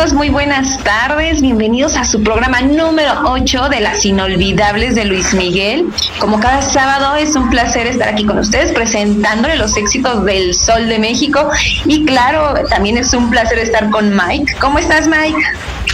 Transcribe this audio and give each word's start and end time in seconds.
amigos? 0.00 0.14
Muy 0.14 0.30
buenas 0.30 0.78
tardes. 0.82 1.42
Bienvenidos 1.42 1.96
a 1.96 2.04
su 2.04 2.22
programa 2.22 2.60
número 2.62 3.12
8 3.24 3.68
de 3.68 3.80
las 3.80 4.04
inolvidables 4.04 4.94
de 4.94 5.04
Luis 5.04 5.34
Miguel. 5.34 5.86
Como 6.18 6.40
cada 6.40 6.62
sábado 6.62 7.16
es 7.16 7.34
un 7.36 7.50
placer 7.50 7.86
estar 7.86 8.08
aquí 8.08 8.24
con 8.24 8.38
ustedes 8.38 8.72
presentándole 8.72 9.56
los 9.56 9.76
éxitos 9.76 10.24
del 10.24 10.54
Sol 10.54 10.88
de 10.88 10.98
México 10.98 11.50
y 11.84 12.04
claro, 12.04 12.54
también 12.68 12.96
es 12.98 13.12
un 13.14 13.30
placer 13.30 13.58
estar 13.58 13.90
con 13.90 14.14
Mike. 14.14 14.54
¿Cómo 14.58 14.78
estás 14.78 15.06
Mike? 15.06 15.38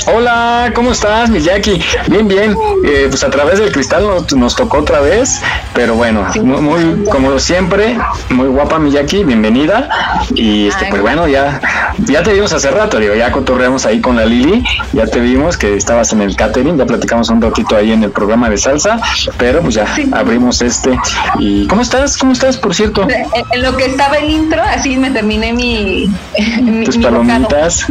Hola, 0.08 0.70
¿cómo 0.72 0.92
estás, 0.92 1.30
Miyaki? 1.30 1.82
Bien, 2.06 2.28
bien. 2.28 2.56
Eh, 2.84 3.06
pues 3.08 3.24
a 3.24 3.30
través 3.30 3.58
del 3.58 3.72
cristal 3.72 4.04
nos, 4.36 4.54
tocó 4.54 4.78
otra 4.78 5.00
vez, 5.00 5.40
pero 5.74 5.96
bueno, 5.96 6.24
muy, 6.42 7.04
como 7.10 7.38
siempre, 7.40 7.98
muy 8.28 8.46
guapa 8.46 8.78
Miyaki, 8.78 9.24
bienvenida. 9.24 9.88
Y 10.34 10.68
este, 10.68 10.86
pues 10.90 11.02
bueno, 11.02 11.26
ya, 11.26 11.60
ya 11.98 12.22
te 12.22 12.32
vimos 12.32 12.52
hace 12.52 12.70
rato, 12.70 12.98
digo, 12.98 13.14
ya 13.14 13.32
cotorreamos 13.32 13.86
ahí 13.86 14.00
con 14.00 14.16
la 14.16 14.24
Lili, 14.24 14.64
ya 14.92 15.06
te 15.06 15.20
vimos 15.20 15.56
que 15.56 15.76
estabas 15.76 16.12
en 16.12 16.22
el 16.22 16.36
catering, 16.36 16.76
ya 16.76 16.86
platicamos 16.86 17.28
un 17.30 17.40
ratito 17.40 17.76
ahí 17.76 17.92
en 17.92 18.04
el 18.04 18.10
programa 18.10 18.50
de 18.50 18.58
salsa, 18.58 19.00
pero 19.38 19.60
pues 19.62 19.74
ya 19.74 19.86
abrimos 20.12 20.62
este. 20.62 20.98
¿Y 21.38 21.66
cómo 21.66 21.82
estás? 21.82 22.16
¿Cómo 22.16 22.32
estás, 22.32 22.56
por 22.56 22.74
cierto? 22.74 23.06
En 23.52 23.62
lo 23.62 23.76
que 23.76 23.86
estaba 23.86 24.16
el 24.16 24.30
intro, 24.30 24.62
así 24.62 24.96
me 24.96 25.10
terminé 25.10 25.52
mi... 25.52 26.10
Tus 26.84 26.98
palomitas. 26.98 27.86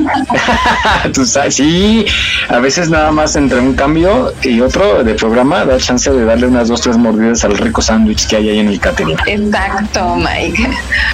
sí, 1.49 2.05
a 2.49 2.59
veces 2.59 2.89
nada 2.89 3.11
más 3.11 3.35
entre 3.35 3.59
un 3.59 3.73
cambio 3.73 4.33
y 4.43 4.61
otro 4.61 5.03
de 5.03 5.13
programa 5.15 5.65
da 5.65 5.77
chance 5.77 6.11
de 6.11 6.25
darle 6.25 6.47
unas 6.47 6.67
dos, 6.67 6.81
tres 6.81 6.97
mordidas 6.97 7.43
al 7.43 7.57
rico 7.57 7.81
sándwich 7.81 8.27
que 8.27 8.37
hay 8.37 8.49
ahí 8.49 8.59
en 8.59 8.67
el 8.67 8.79
catering. 8.79 9.17
Exacto, 9.25 10.15
Mike. 10.15 10.69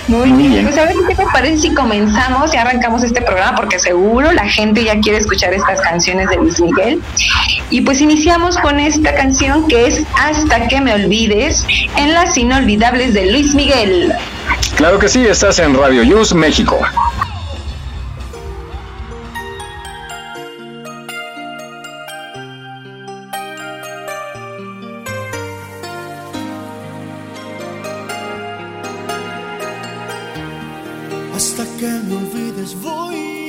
Muy, 0.08 0.32
bien. 0.32 0.66
Pues 0.66 0.78
a 0.78 0.86
ver 0.86 0.96
qué 1.08 1.16
te 1.16 1.26
parece 1.32 1.58
si 1.58 1.74
comenzamos 1.74 2.54
y 2.54 2.58
arrancamos 2.58 2.81
este 3.04 3.22
programa 3.22 3.56
porque 3.56 3.80
seguro 3.80 4.32
la 4.32 4.48
gente 4.48 4.84
ya 4.84 5.00
quiere 5.00 5.20
escuchar 5.20 5.54
estas 5.54 5.80
canciones 5.82 6.30
de 6.30 6.38
Luis 6.38 6.60
Miguel. 6.60 7.02
Y 7.70 7.82
pues 7.82 8.02
iniciamos 8.02 8.58
con 8.58 8.80
esta 8.80 9.14
canción 9.14 9.68
que 9.68 9.88
es 9.88 10.04
Hasta 10.20 10.68
que 10.68 10.82
me 10.82 10.94
olvides 10.94 11.66
en 11.96 12.14
las 12.14 12.38
inolvidables 12.38 13.14
de 13.14 13.32
Luis 13.32 13.54
Miguel. 13.56 14.14
Claro 14.76 15.00
que 15.00 15.08
sí, 15.08 15.26
estás 15.26 15.60
en 15.60 15.76
Radio 15.76 16.04
Yus 16.04 16.34
México. 16.34 16.80
que 31.82 31.88
me 31.88 32.16
olvides 32.16 32.76
voy 32.76 33.41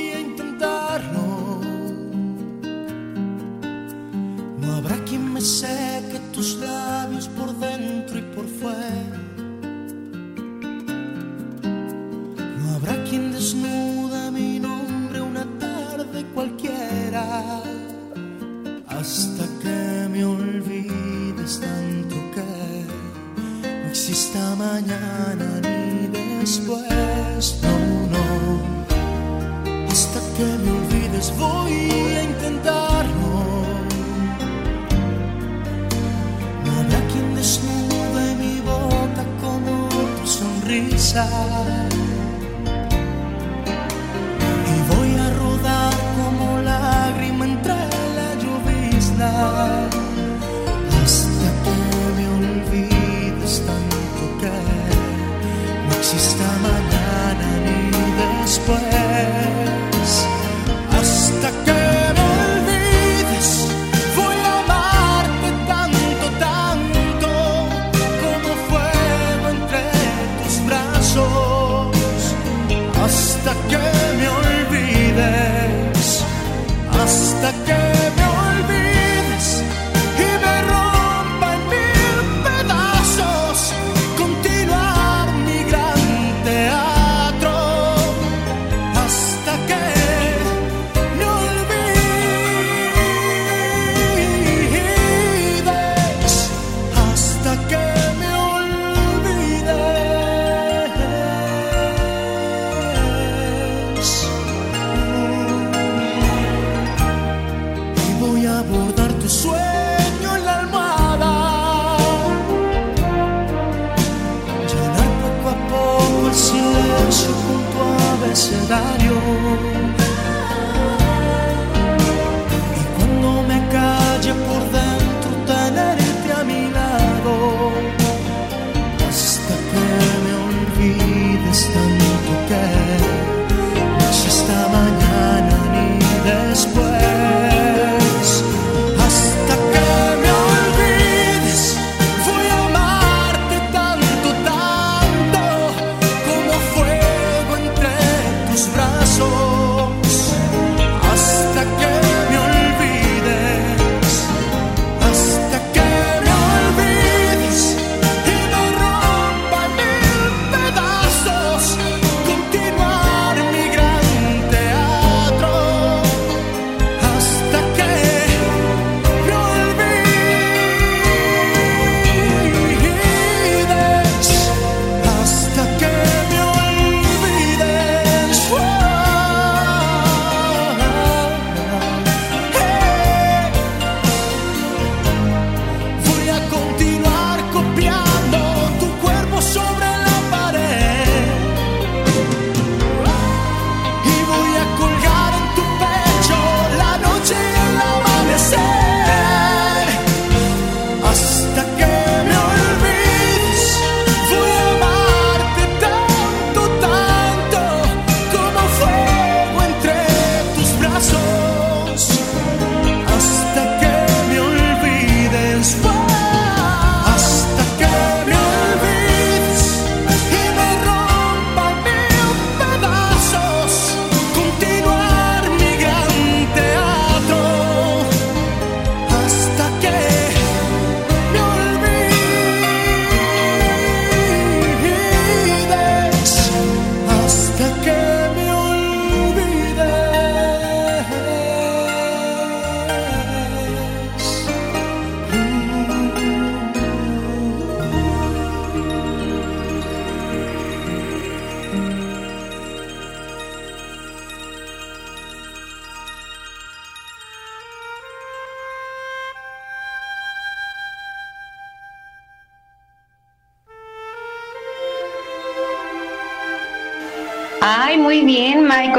calendario. 118.67 119.72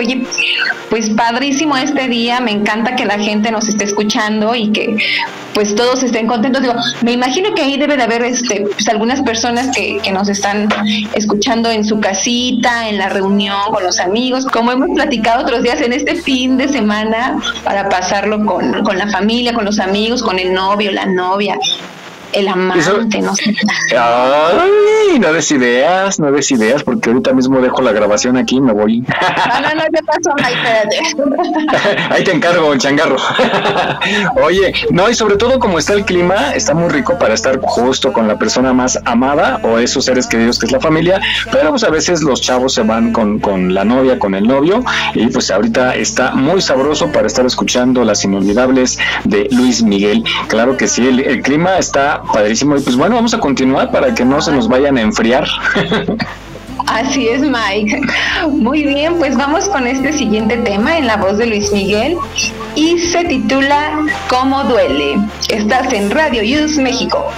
Oye, 0.05 0.23
pues 0.91 1.09
padrísimo 1.11 1.77
este 1.77 2.09
día. 2.09 2.41
Me 2.41 2.51
encanta 2.51 2.95
que 2.95 3.05
la 3.05 3.19
gente 3.19 3.51
nos 3.51 3.69
esté 3.69 3.85
escuchando 3.85 4.55
y 4.55 4.71
que 4.71 4.97
pues 5.55 5.75
todos 5.75 6.03
estén 6.03 6.27
contentos. 6.27 6.63
Digo, 6.63 6.75
me 7.03 7.13
imagino 7.13 7.55
que 7.55 7.63
ahí 7.63 7.79
debe 7.79 7.97
de 7.97 8.03
haber 8.03 8.23
este, 8.23 8.67
pues, 8.73 8.87
algunas 8.89 9.23
personas 9.23 9.75
que, 9.75 9.99
que 10.03 10.13
nos 10.13 10.29
están 10.29 10.69
escuchando 11.15 11.71
en 11.71 11.85
su 11.85 12.01
casita, 12.01 12.89
en 12.89 12.99
la 12.99 13.09
reunión 13.09 13.57
con 13.71 13.83
los 13.83 13.99
amigos, 13.99 14.45
como 14.47 14.73
hemos 14.73 14.91
platicado 14.95 15.43
otros 15.43 15.63
días 15.63 15.81
en 15.81 15.93
este 15.93 16.17
fin 16.17 16.59
de 16.59 16.69
semana 16.69 17.39
para 17.63 17.89
pasarlo 17.89 18.45
con, 18.45 18.85
con 18.85 18.99
la 18.99 19.09
familia, 19.09 19.55
con 19.55 19.65
los 19.65 19.79
amigos, 19.79 20.23
con 20.23 20.39
el 20.39 20.53
novio, 20.53 20.93
la 20.93 21.07
novia 21.07 21.57
el 22.35 22.49
amante, 22.49 23.21
no 23.21 23.35
sé. 23.35 23.55
Ay, 23.97 25.19
no 25.21 25.33
des 25.33 25.51
ideas, 25.53 26.19
no 26.19 26.33
des 26.33 26.51
ideas, 26.51 26.83
porque 26.83 27.11
ahorita 27.11 27.33
mismo 27.33 27.61
dejo 27.61 27.81
la 27.83 27.93
grabación 27.93 28.37
aquí 28.37 28.57
y 28.57 28.61
me 28.61 28.73
voy. 28.73 29.01
No, 29.01 29.61
no, 29.61 29.75
no, 29.75 29.83
¿qué 29.93 30.03
pasó? 30.05 30.35
Ahí 32.11 32.25
te 32.25 32.33
encargo, 32.33 32.73
el 32.73 32.81
changarro. 32.81 33.17
Oye, 34.43 34.75
no, 34.91 35.09
y 35.09 35.15
sobre 35.15 35.37
todo 35.37 35.59
como 35.59 35.79
está 35.79 35.93
el 35.93 36.05
clima, 36.05 36.55
está 36.55 36.75
muy 36.75 36.89
rico 36.89 37.17
para 37.19 37.35
estar 37.35 37.61
justo 37.61 38.13
con 38.13 38.27
la 38.27 38.39
persona 38.39 38.73
más 38.73 38.99
amada 39.05 39.61
o 39.63 39.79
esos 39.79 40.05
seres 40.05 40.27
queridos 40.27 40.59
que 40.59 40.67
es 40.67 40.73
la 40.73 40.81
familia, 40.81 41.21
pero 41.53 41.71
pues 41.71 41.85
a 41.85 41.91
veces 41.91 42.23
los 42.23 42.41
chavos 42.41 42.75
se 42.75 42.83
van 42.83 43.13
con, 43.13 43.39
con 43.39 43.75
la 43.75 43.85
novia, 43.85 44.19
con 44.19 44.35
el 44.35 44.47
novio, 44.47 44.85
y 45.15 45.27
pues 45.29 45.51
ahorita 45.51 45.95
está 45.95 46.33
muy 46.35 46.61
sabroso 46.61 47.13
para 47.13 47.27
estar 47.27 47.47
escuchando 47.47 48.05
las 48.05 48.25
inolvidables 48.25 48.99
de 49.25 49.49
Luis 49.53 49.83
Miguel. 49.83 50.25
Claro 50.49 50.77
que 50.77 50.89
sí, 50.89 51.07
el 51.07 51.43
clima 51.43 51.79
está 51.79 52.24
padrísimo. 52.33 52.77
Y 52.77 52.81
pues 52.81 52.97
bueno, 52.97 53.17
vamos 53.17 53.35
a 53.35 53.39
continuar 53.39 53.91
para 53.91 54.15
que 54.15 54.25
no 54.25 54.41
se 54.41 54.53
nos 54.53 54.69
vayan 54.69 54.97
a 54.99 55.03
enfriar. 55.03 55.47
Así 56.87 57.29
es, 57.29 57.41
Mike. 57.41 58.01
Muy 58.51 58.85
bien, 58.85 59.15
pues 59.19 59.37
vamos 59.37 59.69
con 59.69 59.87
este 59.87 60.13
siguiente 60.13 60.57
tema 60.59 60.99
en 60.99 61.07
la 61.07 61.17
voz 61.17 61.39
de 61.39 61.47
Luis 61.47 61.73
Miguel 61.73 62.17
y 62.75 62.99
se 62.99 63.25
titula 63.25 64.01
¿Cómo 64.29 64.65
duele? 64.65 65.17
Estás 65.49 65.93
en 65.93 66.11
Radio 66.11 66.43
Use 66.43 66.81
México. 66.83 67.33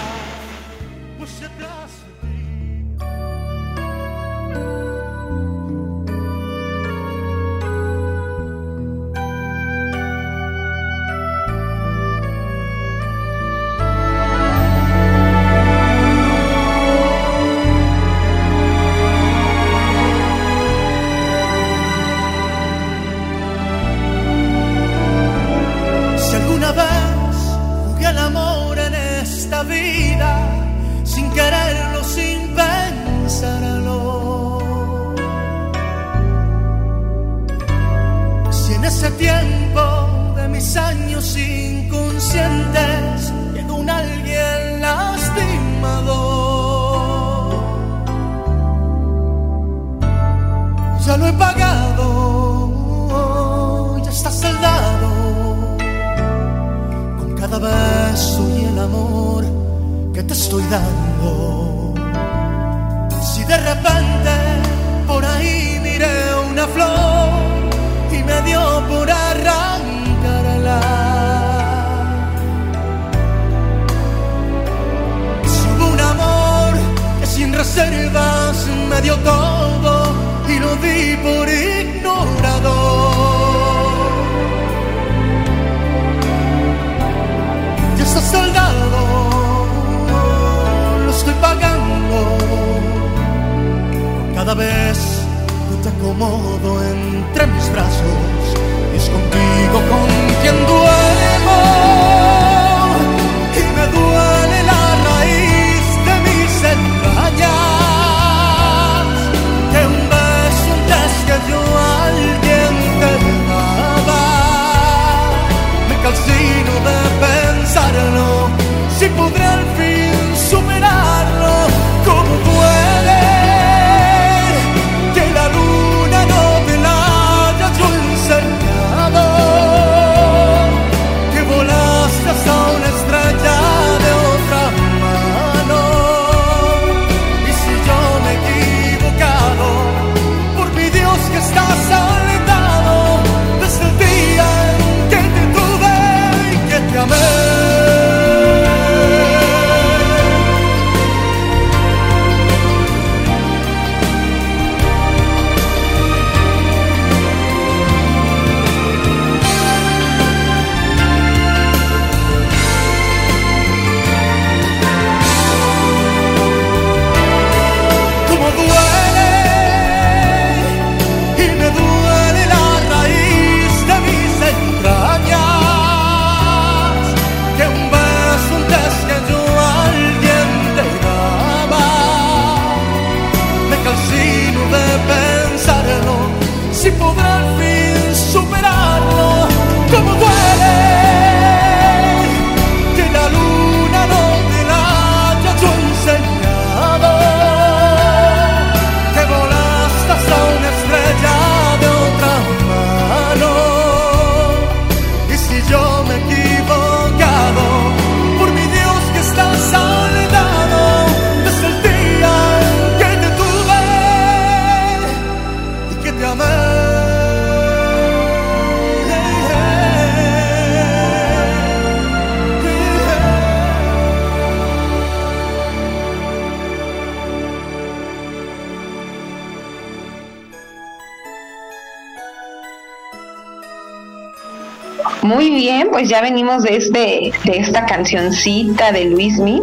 Muy 235.26 235.50
bien, 235.50 235.88
pues 235.90 236.08
ya 236.08 236.22
venimos 236.22 236.62
de 236.62 236.76
este, 236.76 237.32
de 237.44 237.58
esta 237.58 237.84
cancioncita 237.84 238.92
de 238.92 239.06
Luismi. 239.06 239.60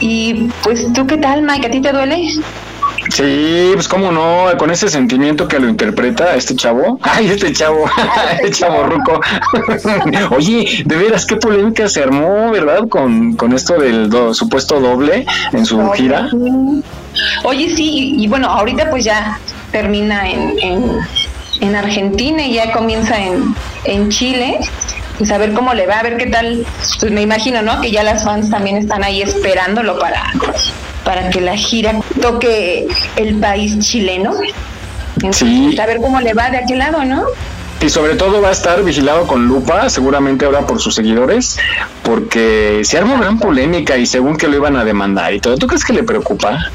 Y 0.00 0.48
pues 0.62 0.90
tú 0.94 1.06
qué 1.06 1.18
tal, 1.18 1.42
Mike, 1.42 1.66
¿a 1.66 1.70
ti 1.70 1.82
te 1.82 1.92
duele? 1.92 2.30
Sí, 3.10 3.72
pues 3.74 3.88
cómo 3.88 4.10
no, 4.10 4.46
con 4.56 4.70
ese 4.70 4.88
sentimiento 4.88 5.46
que 5.48 5.58
lo 5.58 5.68
interpreta 5.68 6.34
este 6.34 6.56
chavo. 6.56 6.98
Ay, 7.02 7.26
este 7.26 7.52
chavo, 7.52 7.84
este 8.32 8.50
chavo 8.52 8.84
ruco. 8.84 9.20
Oye, 10.34 10.82
de 10.86 10.96
veras, 10.96 11.26
qué 11.26 11.36
polémica 11.36 11.86
se 11.86 12.02
armó, 12.02 12.50
¿verdad? 12.50 12.88
Con, 12.88 13.34
con 13.34 13.52
esto 13.52 13.78
del 13.78 14.10
supuesto 14.32 14.80
doble 14.80 15.26
en 15.52 15.66
su 15.66 15.90
gira. 15.92 16.30
Oye, 17.44 17.68
sí, 17.76 18.14
y, 18.16 18.28
bueno, 18.28 18.48
ahorita 18.48 18.88
pues 18.88 19.04
ya 19.04 19.38
termina 19.72 20.26
en, 20.26 20.58
en, 20.58 21.00
en 21.60 21.76
Argentina 21.76 22.42
y 22.42 22.54
ya 22.54 22.72
comienza 22.72 23.18
en, 23.20 23.54
en 23.84 24.08
Chile 24.10 24.58
pues 25.20 25.30
a 25.32 25.36
ver 25.36 25.52
cómo 25.52 25.74
le 25.74 25.86
va, 25.86 25.98
a 25.98 26.02
ver 26.02 26.16
qué 26.16 26.28
tal. 26.28 26.64
Pues 26.98 27.12
me 27.12 27.20
imagino, 27.20 27.60
¿no? 27.60 27.82
Que 27.82 27.90
ya 27.90 28.02
las 28.02 28.24
fans 28.24 28.48
también 28.48 28.78
están 28.78 29.04
ahí 29.04 29.20
esperándolo 29.20 29.98
para, 29.98 30.32
para 31.04 31.28
que 31.28 31.42
la 31.42 31.54
gira 31.58 32.00
toque 32.22 32.88
el 33.16 33.34
país 33.34 33.78
chileno. 33.80 34.32
sí. 35.30 35.64
Pues, 35.66 35.78
a 35.78 35.84
ver 35.84 35.98
cómo 35.98 36.22
le 36.22 36.32
va 36.32 36.48
de 36.48 36.56
aquel 36.56 36.78
lado, 36.78 37.04
¿no? 37.04 37.24
Y 37.82 37.90
sobre 37.90 38.14
todo 38.14 38.40
va 38.40 38.48
a 38.48 38.52
estar 38.52 38.82
vigilado 38.82 39.26
con 39.26 39.46
lupa, 39.46 39.90
seguramente 39.90 40.46
ahora 40.46 40.66
por 40.66 40.80
sus 40.80 40.94
seguidores, 40.94 41.58
porque 42.02 42.80
se 42.84 42.96
arma 42.96 43.18
gran 43.18 43.38
polémica 43.38 43.98
y 43.98 44.06
según 44.06 44.38
que 44.38 44.48
lo 44.48 44.56
iban 44.56 44.76
a 44.76 44.86
demandar 44.86 45.34
y 45.34 45.40
todo. 45.40 45.58
¿Tú 45.58 45.66
crees 45.66 45.84
que 45.84 45.92
le 45.92 46.02
preocupa? 46.02 46.70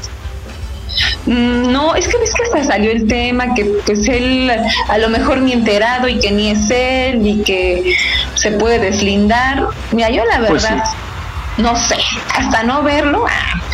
Mm, 1.26 1.72
no, 1.72 1.94
es 1.94 2.08
que 2.08 2.18
ves 2.18 2.32
que 2.34 2.42
hasta 2.44 2.64
salió 2.64 2.90
el 2.90 3.06
tema 3.06 3.54
que 3.54 3.64
pues 3.84 4.08
él 4.08 4.50
a 4.88 4.98
lo 4.98 5.08
mejor 5.08 5.38
ni 5.38 5.52
enterado 5.52 6.08
y 6.08 6.18
que 6.18 6.30
ni 6.30 6.50
es 6.50 6.70
él 6.70 7.26
y 7.26 7.42
que 7.42 7.96
se 8.34 8.52
puede 8.52 8.78
deslindar. 8.78 9.66
Mira, 9.92 10.10
yo 10.10 10.24
la 10.24 10.46
pues 10.46 10.62
verdad 10.62 10.84
no 11.58 11.76
sé, 11.76 11.96
hasta 12.34 12.62
no 12.62 12.82
verlo, 12.82 13.24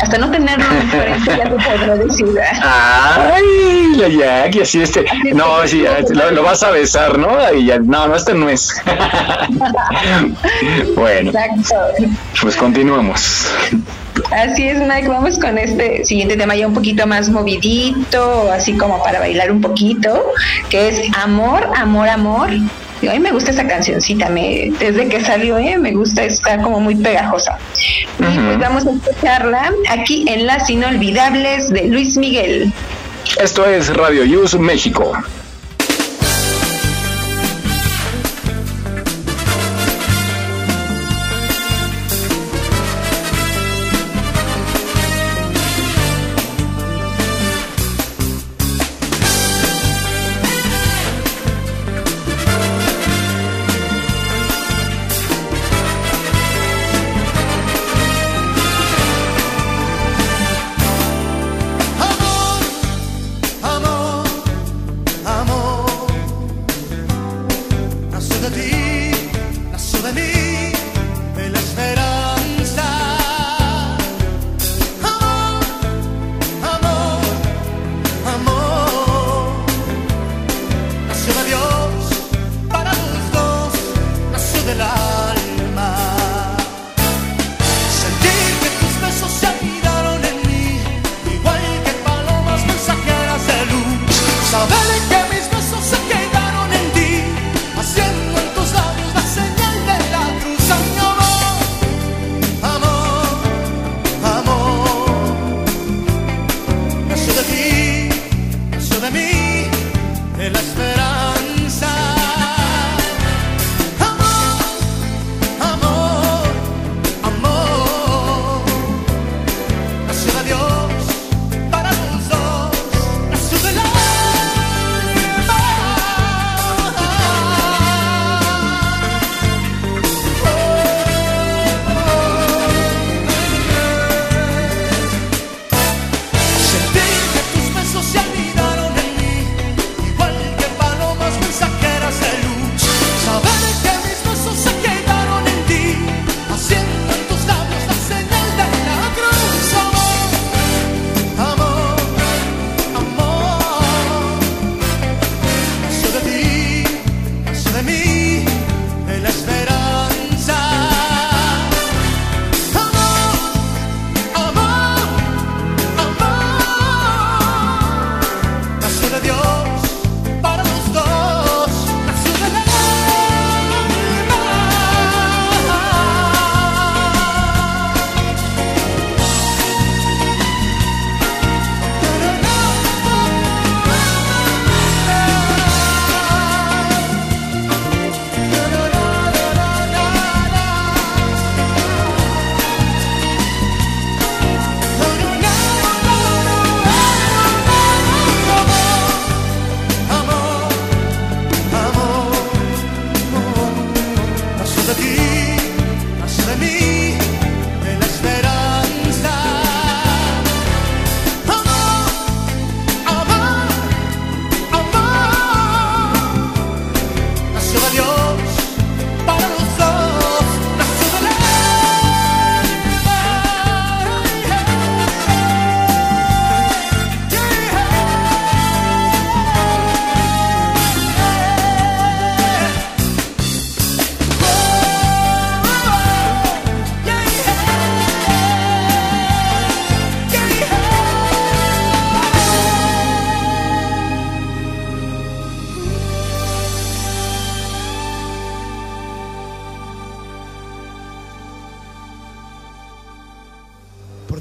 hasta 0.01 0.17
no 0.17 0.31
tenerlo 0.31 0.65
enfrente, 0.71 1.37
ya 1.37 1.43
te 1.43 1.49
podré 1.49 2.05
decir. 2.05 2.27
Ay, 2.61 3.95
la 3.97 4.07
Jackie, 4.07 4.61
así 4.61 4.81
este, 4.81 5.05
no, 5.33 5.67
sí, 5.67 5.83
lo, 6.09 6.43
vas 6.43 6.63
a 6.63 6.71
besar, 6.71 7.17
¿no? 7.17 7.53
Y 7.53 7.65
ya, 7.65 7.79
no, 7.79 8.07
no, 8.07 8.15
este 8.15 8.33
no 8.33 8.49
es. 8.49 8.81
bueno, 10.95 11.31
pues 12.41 12.55
continuamos. 12.55 13.47
Así 14.31 14.67
es, 14.67 14.79
Mike. 14.79 15.07
Vamos 15.07 15.37
con 15.37 15.57
este 15.57 16.05
siguiente 16.05 16.37
tema 16.37 16.55
ya 16.55 16.67
un 16.67 16.73
poquito 16.73 17.05
más 17.07 17.29
movidito, 17.29 18.51
así 18.51 18.77
como 18.77 19.01
para 19.03 19.19
bailar 19.19 19.51
un 19.51 19.61
poquito, 19.61 20.23
que 20.69 20.89
es 20.89 21.17
Amor, 21.17 21.69
Amor, 21.75 22.09
Amor. 22.09 22.49
A 23.07 23.13
mí 23.13 23.19
me 23.19 23.31
gusta 23.31 23.51
esa 23.51 23.67
cancioncita, 23.67 24.29
me, 24.29 24.71
desde 24.79 25.07
que 25.07 25.21
salió, 25.21 25.57
¿eh? 25.57 25.77
me 25.77 25.91
gusta, 25.93 26.23
está 26.23 26.61
como 26.61 26.79
muy 26.79 26.95
pegajosa. 26.95 27.57
Y 28.19 28.23
pues 28.23 28.59
vamos 28.59 28.85
a 28.85 28.91
escucharla 28.91 29.73
aquí 29.89 30.25
en 30.27 30.45
Las 30.45 30.69
Inolvidables 30.69 31.69
de 31.69 31.87
Luis 31.87 32.17
Miguel. 32.17 32.71
Esto 33.39 33.65
es 33.65 33.93
Radio 33.95 34.23
Use 34.41 34.57
México. 34.57 35.13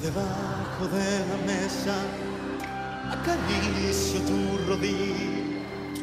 debajo 0.02 0.88
de 0.92 1.18
la 1.30 1.36
mesa, 1.46 1.94
acaricio 3.12 4.20
tu 4.22 4.68
rodilla. 4.68 5.32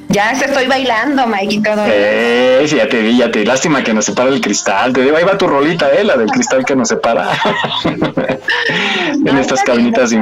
Ya 0.08 0.32
estoy 0.32 0.68
bailando, 0.68 1.28
Mike, 1.28 1.56
y 1.56 1.62
todo. 1.62 1.86
Ya 1.86 2.90
te 2.90 3.02
vi, 3.02 3.18
ya 3.18 3.30
te 3.30 3.40
vi. 3.40 3.46
Lástima 3.46 3.84
que 3.84 3.94
nos 3.94 4.06
separa 4.06 4.30
el 4.30 4.42
cristal. 4.42 4.94
Te 4.94 5.02
digo, 5.02 5.18
ahí 5.18 5.24
va 5.24 5.38
tu 5.38 5.48
rolita, 5.48 5.92
eh, 5.92 6.04
la 6.04 6.16
del 6.18 6.32
cristal 6.32 6.66
que 6.66 6.76
nos 6.76 6.88
separa. 6.88 7.30
en 7.84 9.38
estas 9.38 9.62
cabinitas 9.64 10.10
de 10.10 10.16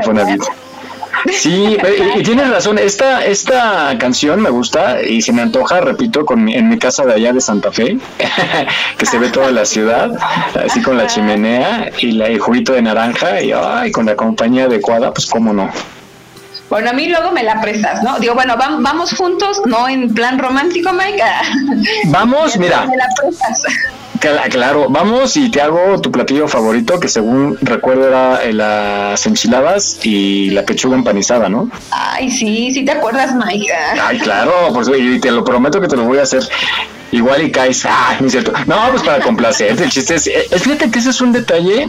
Sí, 1.32 1.78
y, 2.16 2.24
tienes 2.24 2.50
razón, 2.50 2.78
esta, 2.78 3.26
esta 3.26 3.98
canción 3.98 4.42
me 4.42 4.50
gusta 4.50 5.02
y 5.02 5.22
se 5.22 5.34
me 5.34 5.42
antoja, 5.42 5.82
repito, 5.82 6.26
con 6.26 6.48
en 6.48 6.70
mi 6.70 6.78
casa 6.78 7.06
de 7.06 7.14
allá 7.14 7.34
de 7.34 7.42
Santa 7.42 7.72
Fe, 7.72 7.98
que 8.98 9.06
se 9.06 9.18
ve 9.18 9.30
toda 9.30 9.52
la 9.52 9.66
ciudad, 9.66 10.12
así 10.64 10.82
con 10.82 10.98
la 10.98 11.08
chimenea 11.08 11.92
y 12.00 12.12
la, 12.12 12.28
el 12.28 12.40
juguito 12.40 12.74
de 12.74 12.82
naranja 12.82 13.42
y 13.42 13.52
ay, 13.52 13.92
con 13.92 14.06
la 14.06 14.16
compañía 14.16 14.66
adecuada, 14.66 15.14
pues 15.14 15.28
cómo 15.28 15.54
no. 15.54 15.70
Bueno, 16.70 16.90
a 16.90 16.94
mí 16.94 17.08
luego 17.08 17.32
me 17.32 17.44
la 17.44 17.62
prestas, 17.62 18.04
¿no? 18.04 18.20
Digo, 18.20 18.34
bueno, 18.34 18.56
vamos 18.58 19.14
juntos, 19.14 19.62
no 19.66 19.88
en 19.88 20.14
plan 20.14 20.38
romántico, 20.38 20.92
Mike. 20.92 21.24
Vamos, 22.06 22.58
mira. 22.60 22.86
Me 22.86 22.98
la 22.98 23.08
prestas. 23.20 23.64
Claro, 24.20 24.88
vamos 24.90 25.38
y 25.38 25.50
te 25.50 25.62
hago 25.62 26.00
tu 26.02 26.12
platillo 26.12 26.48
favorito, 26.48 27.00
que 27.00 27.08
según 27.08 27.58
recuerdo 27.62 28.08
era 28.08 28.44
eh, 28.44 28.54
las 28.54 29.26
enchiladas 29.26 30.00
y 30.04 30.50
la 30.52 30.66
pechuga 30.66 30.96
empanizada, 30.96 31.50
¿no? 31.50 31.70
Ay, 31.92 32.30
sí, 32.32 32.72
sí 32.72 32.84
te 32.84 32.92
acuerdas, 32.92 33.36
Mike. 33.36 33.72
Ay, 34.02 34.20
claro, 34.20 34.52
pues 34.74 34.90
y 34.98 35.20
te 35.20 35.32
lo 35.32 35.44
prometo 35.44 35.82
que 35.82 35.88
te 35.88 35.96
lo 35.96 36.06
voy 36.06 36.18
a 36.18 36.24
hacer 36.24 36.44
igual 37.12 37.44
y 37.44 37.52
caes, 37.52 37.86
ah, 37.86 38.18
no 38.20 38.28
es 38.28 38.32
cierto. 38.32 38.54
No, 38.66 38.76
pues 38.92 39.04
para 39.04 39.24
complacerte, 39.24 39.84
el 39.84 39.90
chiste 39.90 40.16
es, 40.16 40.28
es, 40.28 40.62
fíjate 40.62 40.92
que 40.92 41.00
ese 41.00 41.10
es 41.10 41.22
un 41.22 41.32
detalle 41.32 41.88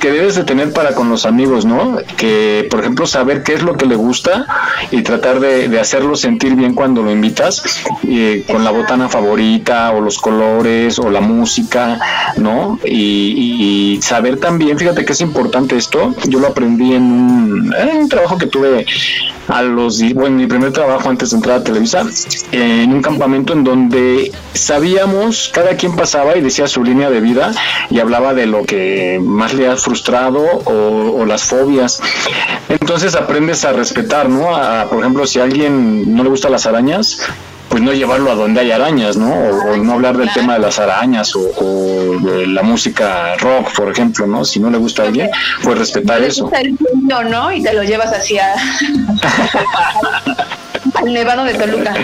que 0.00 0.10
debes 0.10 0.34
de 0.34 0.44
tener 0.44 0.72
para 0.72 0.94
con 0.94 1.08
los 1.08 1.26
amigos, 1.26 1.64
¿no? 1.64 1.98
Que, 2.16 2.66
por 2.70 2.80
ejemplo, 2.80 3.06
saber 3.06 3.42
qué 3.42 3.54
es 3.54 3.62
lo 3.62 3.76
que 3.76 3.86
le 3.86 3.96
gusta 3.96 4.46
y 4.90 5.02
tratar 5.02 5.40
de, 5.40 5.76
hacerlo 5.78 6.16
sentir 6.16 6.54
bien 6.54 6.74
cuando 6.74 7.02
lo 7.02 7.10
invitas, 7.10 7.62
eh, 8.08 8.44
con 8.50 8.64
la 8.64 8.70
botana 8.70 9.08
favorita 9.08 9.92
o 9.92 10.00
los 10.00 10.18
colores 10.18 10.98
o 10.98 11.10
la 11.10 11.20
música, 11.20 11.98
¿no? 12.36 12.78
Y, 12.84 13.98
saber 14.02 14.38
también, 14.38 14.78
fíjate 14.78 15.04
que 15.04 15.12
es 15.12 15.20
importante 15.20 15.76
esto, 15.76 16.14
yo 16.28 16.38
lo 16.38 16.48
aprendí 16.48 16.94
en 16.94 17.02
un 17.02 18.08
trabajo 18.08 18.38
que 18.38 18.46
tuve 18.46 18.86
a 19.48 19.62
los, 19.62 20.02
bueno, 20.14 20.36
mi 20.36 20.46
primer 20.46 20.72
trabajo 20.72 21.08
antes 21.08 21.30
de 21.30 21.36
entrar 21.36 21.60
a 21.60 21.64
Televisa, 21.64 22.04
en 22.52 22.92
un 22.92 23.02
campamento 23.02 23.52
en 23.52 23.64
donde 23.64 24.32
sabíamos, 24.54 25.50
cada 25.52 25.76
quien 25.76 25.94
pasaba 25.96 26.36
y 26.36 26.40
decía 26.40 26.66
su 26.66 26.82
línea 26.82 27.10
de 27.10 27.20
vida 27.20 27.52
y 27.90 28.00
hablaba 28.00 28.34
de 28.34 28.46
lo 28.46 28.64
que 28.64 29.20
más 29.22 29.54
le 29.54 29.68
ha 29.68 29.76
frustrado 29.76 30.42
o, 30.64 31.24
las 31.26 31.42
fobias. 31.42 32.00
Entonces 32.68 33.16
aprendes 33.16 33.64
a 33.64 33.72
respetar, 33.72 34.28
¿no? 34.28 34.48
por 34.88 35.00
ejemplo, 35.00 35.26
si 35.26 35.40
a 35.40 35.42
alguien 35.42 36.14
no 36.14 36.22
le 36.22 36.30
gustan 36.30 36.52
las 36.52 36.66
arañas, 36.66 37.18
pues 37.68 37.82
no 37.82 37.92
llevarlo 37.92 38.30
a 38.30 38.34
donde 38.34 38.60
hay 38.60 38.70
arañas, 38.70 39.16
¿no? 39.16 39.32
O, 39.32 39.76
no 39.76 39.94
hablar 39.94 40.16
del 40.16 40.32
tema 40.32 40.54
de 40.54 40.60
las 40.60 40.78
arañas 40.78 41.34
o, 41.34 42.18
de 42.20 42.46
la 42.46 42.62
música 42.62 43.36
rock, 43.36 43.74
por 43.74 43.90
ejemplo, 43.90 44.26
¿no? 44.26 44.44
Si 44.44 44.60
no 44.60 44.70
le 44.70 44.78
gusta 44.78 45.02
a 45.02 45.06
alguien, 45.06 45.30
pues 45.62 45.78
respetar 45.78 46.22
eso. 46.22 46.50
No, 47.02 47.24
¿no? 47.24 47.52
Y 47.52 47.62
te 47.62 47.72
lo 47.72 47.82
llevas 47.82 48.12
hacia 48.12 48.54
al 50.94 51.12
Nevado 51.12 51.44
de 51.44 51.54
Toluca. 51.54 51.94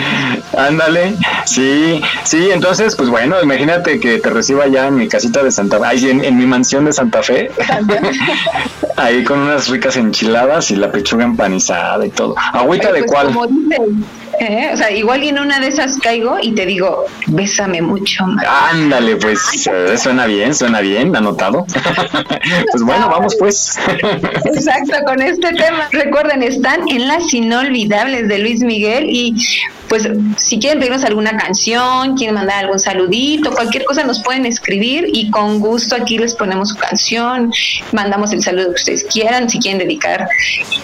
Ándale, 0.57 1.15
sí, 1.45 2.01
sí, 2.23 2.49
entonces, 2.51 2.95
pues 2.95 3.09
bueno, 3.09 3.41
imagínate 3.41 3.99
que 3.99 4.19
te 4.19 4.29
reciba 4.29 4.67
ya 4.67 4.87
en 4.87 4.95
mi 4.95 5.07
casita 5.07 5.43
de 5.43 5.51
Santa 5.51 5.79
Fe, 5.79 5.85
ahí 5.85 6.09
en, 6.09 6.37
mi 6.37 6.45
mansión 6.45 6.85
de 6.85 6.93
Santa 6.93 7.23
Fe, 7.23 7.49
ahí 8.97 9.23
con 9.23 9.39
unas 9.39 9.67
ricas 9.69 9.97
enchiladas 9.97 10.69
y 10.71 10.75
la 10.75 10.91
pechuga 10.91 11.23
empanizada 11.23 12.05
y 12.05 12.09
todo. 12.09 12.35
Agüita 12.37 12.91
de 12.91 13.03
pues, 13.03 13.11
cuál. 13.11 13.33
¿Eh? 14.39 14.71
O 14.73 14.77
sea, 14.77 14.91
igual 14.91 15.23
y 15.23 15.29
en 15.29 15.39
una 15.39 15.59
de 15.59 15.67
esas 15.67 15.97
caigo 15.99 16.37
y 16.41 16.53
te 16.53 16.65
digo, 16.65 17.05
bésame 17.27 17.81
mucho. 17.81 18.25
Ándale, 18.71 19.15
pues 19.17 19.67
eh, 19.67 19.97
suena 19.97 20.25
bien, 20.25 20.53
suena 20.55 20.81
bien, 20.81 21.15
anotado. 21.15 21.65
pues 22.71 22.83
bueno, 22.83 23.09
vamos 23.09 23.35
pues. 23.37 23.77
Exacto, 24.45 24.95
con 25.05 25.21
este 25.21 25.53
tema. 25.53 25.87
Recuerden, 25.91 26.43
están 26.43 26.87
en 26.89 27.07
las 27.07 27.33
inolvidables 27.33 28.27
de 28.27 28.39
Luis 28.39 28.61
Miguel 28.61 29.05
y 29.09 29.35
pues 29.87 30.07
si 30.37 30.59
quieren 30.59 30.79
pedirnos 30.79 31.03
alguna 31.03 31.37
canción, 31.37 32.15
quieren 32.15 32.35
mandar 32.35 32.63
algún 32.63 32.79
saludito, 32.79 33.51
cualquier 33.51 33.85
cosa 33.85 34.03
nos 34.03 34.23
pueden 34.23 34.45
escribir 34.45 35.05
y 35.11 35.29
con 35.29 35.59
gusto 35.59 35.95
aquí 35.95 36.17
les 36.17 36.33
ponemos 36.33 36.69
su 36.69 36.75
canción, 36.75 37.51
mandamos 37.91 38.31
el 38.33 38.41
saludo 38.41 38.69
que 38.69 38.75
ustedes 38.75 39.03
quieran, 39.03 39.49
si 39.49 39.59
quieren 39.59 39.79
dedicar 39.79 40.27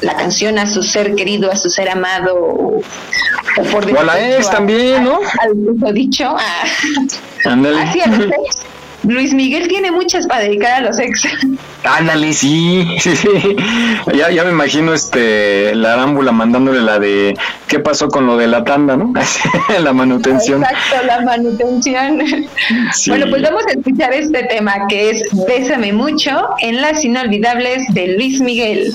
la 0.02 0.16
canción 0.16 0.60
a 0.60 0.68
su 0.68 0.84
ser 0.84 1.16
querido, 1.16 1.52
a 1.52 1.56
su 1.56 1.70
ser 1.70 1.90
amado 1.90 2.36
o, 2.36 2.82
por 3.72 3.92
o 3.92 4.00
a 4.00 4.04
la 4.04 4.36
ex 4.36 4.50
también, 4.50 5.04
¿no? 5.04 5.20
Al 5.86 5.94
dicho. 5.94 6.36
Ah. 6.38 6.64
Ándale. 7.46 7.78
Luis 9.04 9.34
Miguel 9.34 9.68
tiene 9.68 9.92
muchas 9.92 10.28
para 10.28 10.44
dedicar 10.44 10.74
a 10.74 10.82
los 10.82 11.00
ex. 11.00 11.28
Ándale, 11.84 12.34
sí, 12.34 12.86
sí, 13.00 13.16
sí. 13.16 13.30
Ya, 14.14 14.30
ya 14.30 14.44
me 14.44 14.52
imagino 14.52 14.94
este 14.94 15.74
la 15.76 15.94
arámbula 15.94 16.32
mandándole 16.32 16.82
la 16.82 17.00
de 17.00 17.38
qué 17.68 17.80
pasó 17.80 18.10
con 18.10 18.28
lo 18.28 18.38
de 18.38 18.48
la 18.48 18.64
tanda, 18.64 18.98
¿no? 18.98 19.14
la 19.80 19.94
manutención. 19.94 20.64
Exacto, 20.64 21.06
la 21.06 21.22
manutención. 21.22 22.20
Bueno, 23.08 23.26
pues 23.30 23.42
vamos 23.42 23.64
a 23.68 23.72
escuchar 23.72 24.14
este 24.14 24.44
tema 24.44 24.88
que 24.88 25.12
es 25.12 25.24
Bésame 25.48 25.94
mucho 25.94 26.50
en 26.60 26.82
las 26.82 27.04
inolvidables 27.06 27.84
de 27.94 28.16
Luis 28.16 28.42
Miguel. 28.42 28.94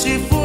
se 0.00 0.18
for 0.30 0.39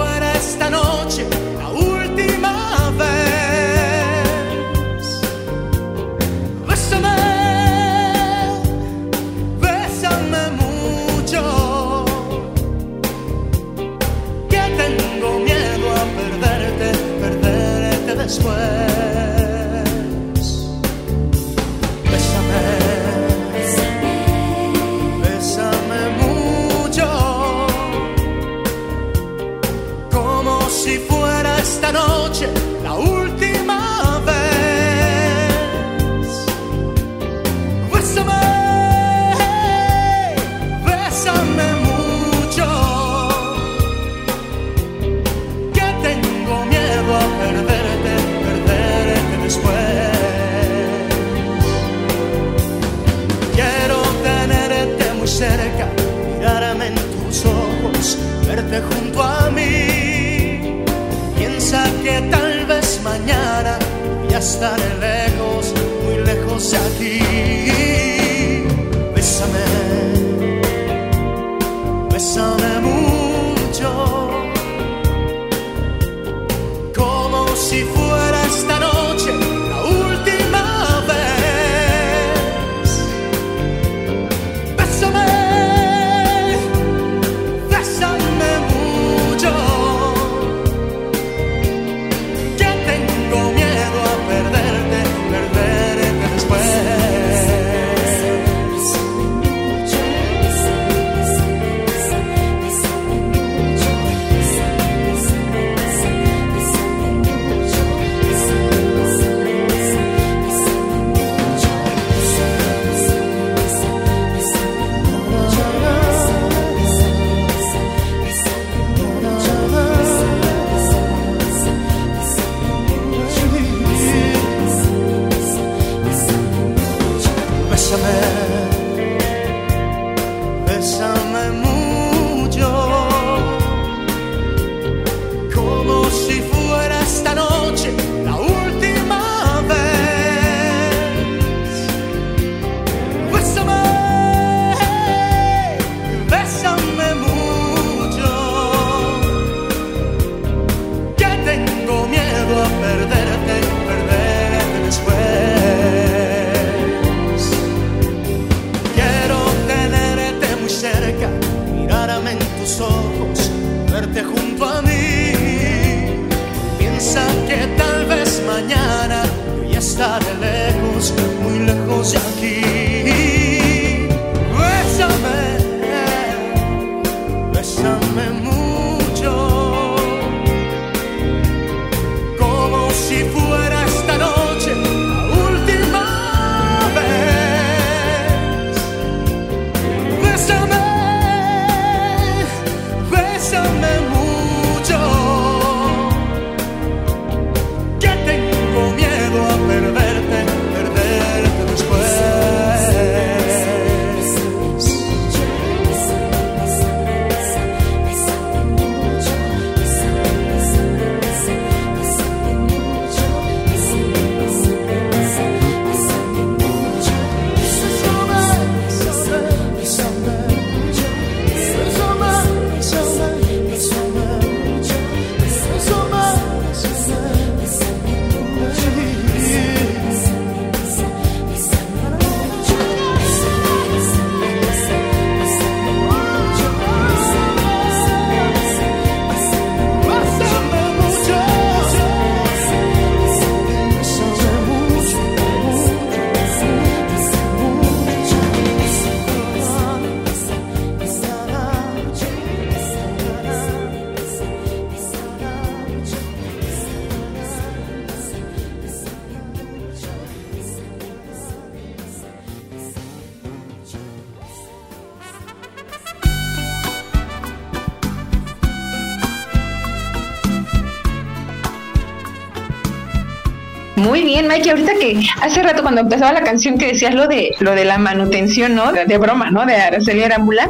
Bien, 274.45 274.47
Mike. 274.47 274.69
Ahorita 274.69 274.93
que 274.99 275.19
hace 275.41 275.63
rato 275.63 275.81
cuando 275.81 276.01
empezaba 276.01 276.31
la 276.33 276.43
canción 276.43 276.77
que 276.77 276.87
decías 276.87 277.13
lo 277.13 277.27
de 277.27 277.51
lo 277.59 277.71
de 277.71 277.85
la 277.85 277.97
manutención, 277.97 278.75
¿no? 278.75 278.91
De, 278.91 279.05
de 279.05 279.17
broma, 279.17 279.49
¿no? 279.51 279.65
De 279.65 279.75
Araceli 279.75 280.23
Arámbula. 280.23 280.69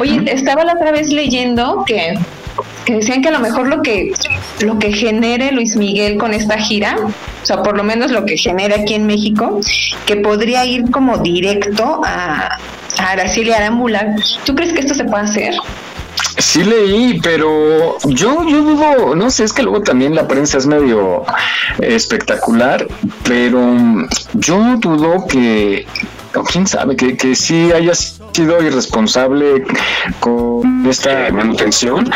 Oye, 0.00 0.22
estaba 0.26 0.64
la 0.64 0.74
otra 0.74 0.92
vez 0.92 1.08
leyendo 1.12 1.84
que, 1.86 2.14
que 2.84 2.94
decían 2.94 3.22
que 3.22 3.28
a 3.28 3.32
lo 3.32 3.40
mejor 3.40 3.68
lo 3.68 3.82
que 3.82 4.12
lo 4.60 4.78
que 4.78 4.92
genere 4.92 5.52
Luis 5.52 5.76
Miguel 5.76 6.16
con 6.16 6.32
esta 6.32 6.58
gira, 6.58 6.96
o 7.42 7.46
sea, 7.46 7.62
por 7.62 7.76
lo 7.76 7.84
menos 7.84 8.10
lo 8.10 8.24
que 8.24 8.36
genera 8.36 8.76
aquí 8.76 8.94
en 8.94 9.06
México, 9.06 9.60
que 10.06 10.16
podría 10.16 10.64
ir 10.64 10.90
como 10.90 11.18
directo 11.18 12.00
a, 12.04 12.58
a 12.98 13.10
Araceli 13.10 13.52
Arámbula. 13.52 14.14
¿Tú 14.44 14.54
crees 14.54 14.72
que 14.72 14.80
esto 14.80 14.94
se 14.94 15.04
puede 15.04 15.24
hacer? 15.24 15.54
Sí 16.56 16.64
leí, 16.64 17.20
pero 17.22 17.98
yo, 18.06 18.42
yo 18.48 18.62
dudo, 18.62 19.14
no 19.14 19.28
sé, 19.28 19.44
es 19.44 19.52
que 19.52 19.62
luego 19.62 19.82
también 19.82 20.14
la 20.14 20.26
prensa 20.26 20.56
es 20.56 20.66
medio 20.66 21.22
espectacular, 21.80 22.88
pero 23.24 23.76
yo 24.32 24.78
dudo 24.78 25.26
que, 25.28 25.86
quién 26.50 26.66
sabe, 26.66 26.96
que, 26.96 27.14
que 27.14 27.34
sí 27.34 27.70
haya 27.72 27.94
sido 27.94 28.62
irresponsable 28.62 29.66
con 30.18 30.86
esta 30.88 31.30
manutención. 31.30 32.10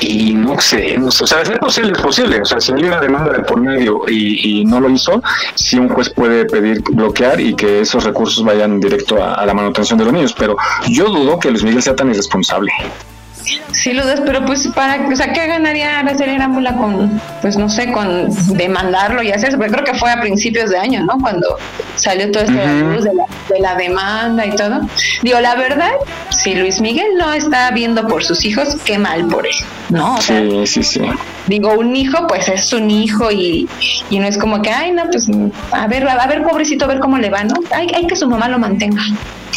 Y 0.00 0.34
no 0.34 0.60
sé, 0.60 0.98
no 0.98 1.10
sé, 1.10 1.24
o 1.24 1.26
sea, 1.26 1.40
es 1.40 1.58
posible, 1.58 1.92
es 1.92 2.02
posible. 2.02 2.42
O 2.42 2.44
sea, 2.44 2.60
si 2.60 2.70
hay 2.70 2.84
una 2.84 3.00
demanda 3.00 3.32
de 3.32 3.44
por 3.44 3.58
medio 3.58 4.02
y, 4.06 4.62
no 4.66 4.78
lo 4.78 4.90
hizo, 4.90 5.22
sí 5.54 5.78
un 5.78 5.88
juez 5.88 6.10
puede 6.10 6.44
pedir 6.44 6.82
bloquear 6.90 7.40
y 7.40 7.54
que 7.54 7.80
esos 7.80 8.04
recursos 8.04 8.44
vayan 8.44 8.78
directo 8.78 9.24
a 9.24 9.46
la 9.46 9.54
manutención 9.54 9.98
de 9.98 10.04
los 10.04 10.12
niños. 10.12 10.34
Pero 10.38 10.54
yo 10.88 11.06
dudo 11.06 11.38
que 11.38 11.50
Luis 11.50 11.64
Miguel 11.64 11.82
sea 11.82 11.96
tan 11.96 12.10
irresponsable. 12.10 12.70
Sí, 13.72 13.92
lo 13.92 14.06
das, 14.06 14.20
pero 14.24 14.44
pues 14.44 14.66
para, 14.68 15.06
o 15.08 15.16
sea, 15.16 15.32
¿qué 15.32 15.46
ganaría 15.46 15.98
Araceli 15.98 16.36
Arámbula 16.36 16.76
con, 16.76 17.20
pues 17.42 17.56
no 17.56 17.68
sé, 17.68 17.92
con 17.92 18.28
demandarlo 18.56 19.22
y 19.22 19.32
hacerse? 19.32 19.56
Porque 19.56 19.72
creo 19.72 19.84
que 19.84 19.94
fue 19.94 20.10
a 20.10 20.20
principios 20.20 20.70
de 20.70 20.78
año, 20.78 21.04
¿no? 21.04 21.18
Cuando 21.18 21.58
salió 21.96 22.30
todo 22.30 22.44
esto 22.44 22.54
de, 22.54 22.64
la 22.64 22.72
luz 22.72 23.04
de, 23.04 23.14
la, 23.14 23.24
de 23.50 23.60
la 23.60 23.74
demanda 23.74 24.46
y 24.46 24.50
todo. 24.56 24.80
Digo, 25.22 25.40
la 25.40 25.54
verdad, 25.56 25.92
si 26.30 26.54
Luis 26.54 26.80
Miguel 26.80 27.06
no 27.18 27.32
está 27.32 27.70
viendo 27.72 28.06
por 28.06 28.24
sus 28.24 28.44
hijos, 28.44 28.76
qué 28.84 28.98
mal 28.98 29.26
por 29.26 29.46
él, 29.46 29.54
¿no? 29.90 30.14
O 30.14 30.20
sea, 30.20 30.40
Sí, 30.40 30.66
sí, 30.66 30.82
sí. 30.82 31.00
digo, 31.46 31.74
un 31.74 31.94
hijo, 31.96 32.26
pues 32.26 32.48
es 32.48 32.72
un 32.72 32.90
hijo 32.90 33.30
y, 33.30 33.68
y 34.10 34.18
no 34.18 34.26
es 34.26 34.38
como 34.38 34.62
que, 34.62 34.70
ay, 34.70 34.92
no, 34.92 35.04
pues 35.10 35.28
a 35.72 35.86
ver, 35.86 36.08
a 36.08 36.26
ver, 36.26 36.42
pobrecito, 36.42 36.86
a 36.86 36.88
ver 36.88 37.00
cómo 37.00 37.18
le 37.18 37.30
va, 37.30 37.44
¿no? 37.44 37.54
Hay, 37.72 37.88
hay 37.94 38.06
que 38.06 38.16
su 38.16 38.28
mamá 38.28 38.48
lo 38.48 38.58
mantenga. 38.58 39.02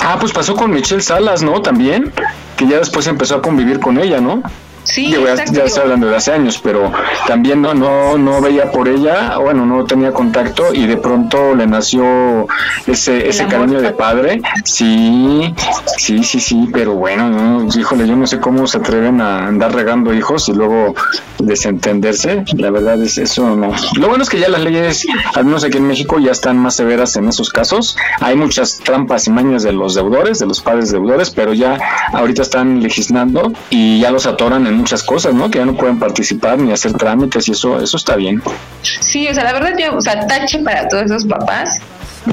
Ah, 0.02 0.18
pues 0.20 0.32
pasó 0.32 0.56
con 0.56 0.72
Michelle 0.72 1.02
Salas, 1.02 1.44
¿no? 1.44 1.62
También, 1.62 2.14
que 2.56 2.68
ya 2.68 2.78
después 2.78 3.08
empezó 3.08 3.36
a 3.36 3.42
convivir 3.42 3.80
con 3.80 3.98
ella, 4.00 4.22
¿no? 4.22 4.42
Sí, 4.88 5.12
ya, 5.12 5.36
ya 5.36 5.63
estoy 5.65 5.84
hablando 5.84 6.08
de 6.08 6.15
hace 6.15 6.32
años, 6.32 6.60
pero 6.63 6.91
también 7.28 7.62
no, 7.62 7.73
no, 7.73 8.17
no 8.17 8.41
veía 8.41 8.71
por 8.71 8.88
ella, 8.88 9.38
bueno, 9.38 9.65
no 9.65 9.84
tenía 9.84 10.13
contacto 10.13 10.73
y 10.73 10.88
de 10.88 10.95
pronto 10.95 11.54
le 11.54 11.67
nació 11.67 12.47
ese, 12.86 13.28
ese 13.28 13.45
cariño 13.47 13.82
de 13.82 13.91
padre. 13.91 14.41
Sí, 14.63 15.54
sí, 15.97 16.23
sí, 16.23 16.39
sí, 16.39 16.69
pero 16.71 16.93
bueno, 16.93 17.30
no, 17.30 17.67
híjole, 17.78 18.08
yo 18.08 18.15
no 18.15 18.26
sé 18.28 18.39
cómo 18.39 18.65
se 18.65 18.78
atreven 18.78 19.19
a 19.19 19.47
andar 19.47 19.76
regando 19.76 20.13
hijos 20.13 20.47
y 20.47 20.54
luego 20.54 20.95
desentenderse. 21.39 22.45
La 22.56 22.71
verdad 22.71 23.02
es 23.02 23.17
eso, 23.17 23.56
no. 23.56 23.71
Lo 23.97 24.08
bueno 24.08 24.23
es 24.23 24.30
que 24.30 24.39
ya 24.39 24.47
las 24.47 24.62
leyes, 24.62 25.06
al 25.36 25.45
menos 25.45 25.65
aquí 25.65 25.78
en 25.78 25.88
México, 25.88 26.17
ya 26.17 26.32
están 26.32 26.58
más 26.58 26.78
severas 26.78 27.15
en 27.17 27.28
esos 27.28 27.50
casos. 27.50 27.97
Hay 28.21 28.38
muchas 28.38 28.78
trampas 28.78 29.28
y 29.28 29.32
mañas 29.32 29.63
de 29.63 29.73
los 29.73 29.95
deudores, 29.95 30.39
de 30.39 30.45
los 30.45 30.62
padres 30.62 30.91
deudores, 30.91 31.30
pero 31.30 31.54
ya 31.54 31.78
ahorita 32.13 32.41
están 32.41 32.82
legislando 32.82 33.52
y 33.69 34.00
ya 34.00 34.12
los 34.12 34.26
atoran 34.26 34.65
en 34.65 34.77
muchas 34.78 35.04
cosas, 35.04 35.34
¿no? 35.34 35.50
Que 35.50 35.60
ya 35.60 35.66
no 35.66 35.76
pueden 35.76 36.00
participar 36.00 36.58
ni 36.60 36.72
hacer 36.72 36.94
trámites 36.94 37.48
y 37.48 37.52
eso, 37.52 37.82
eso 37.82 37.98
está 37.98 38.16
bien. 38.16 38.42
Sí, 38.82 39.28
o 39.28 39.34
sea, 39.34 39.44
la 39.44 39.54
verdad 39.54 39.74
yo, 39.78 39.96
o 39.96 40.02
sea, 40.02 40.26
tache 40.28 40.60
para 40.60 40.88
todos 40.88 41.06
esos 41.06 41.26
papás. 41.26 41.80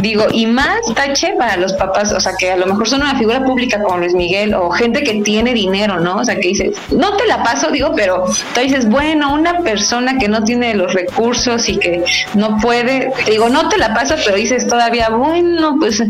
Digo, 0.00 0.26
y 0.32 0.46
más 0.46 0.80
tache 0.96 1.34
para 1.38 1.56
los 1.56 1.72
papás, 1.74 2.12
o 2.12 2.18
sea, 2.18 2.32
que 2.36 2.50
a 2.50 2.56
lo 2.56 2.66
mejor 2.66 2.88
son 2.88 3.02
una 3.02 3.16
figura 3.16 3.44
pública 3.44 3.80
como 3.80 3.98
Luis 3.98 4.12
Miguel 4.12 4.52
o 4.52 4.70
gente 4.70 5.04
que 5.04 5.22
tiene 5.22 5.54
dinero, 5.54 6.00
¿no? 6.00 6.16
O 6.16 6.24
sea, 6.24 6.34
que 6.34 6.48
dices, 6.48 6.76
no 6.90 7.16
te 7.16 7.26
la 7.26 7.44
paso, 7.44 7.70
digo, 7.70 7.92
pero 7.94 8.24
tú 8.54 8.60
dices, 8.60 8.88
bueno, 8.88 9.32
una 9.32 9.60
persona 9.60 10.18
que 10.18 10.26
no 10.26 10.42
tiene 10.42 10.74
los 10.74 10.92
recursos 10.92 11.68
y 11.68 11.76
que 11.76 12.02
no 12.34 12.58
puede, 12.58 13.12
digo, 13.26 13.48
no 13.48 13.68
te 13.68 13.78
la 13.78 13.94
paso, 13.94 14.16
pero 14.24 14.36
dices 14.36 14.66
todavía, 14.66 15.10
bueno, 15.10 15.76
pues, 15.78 16.02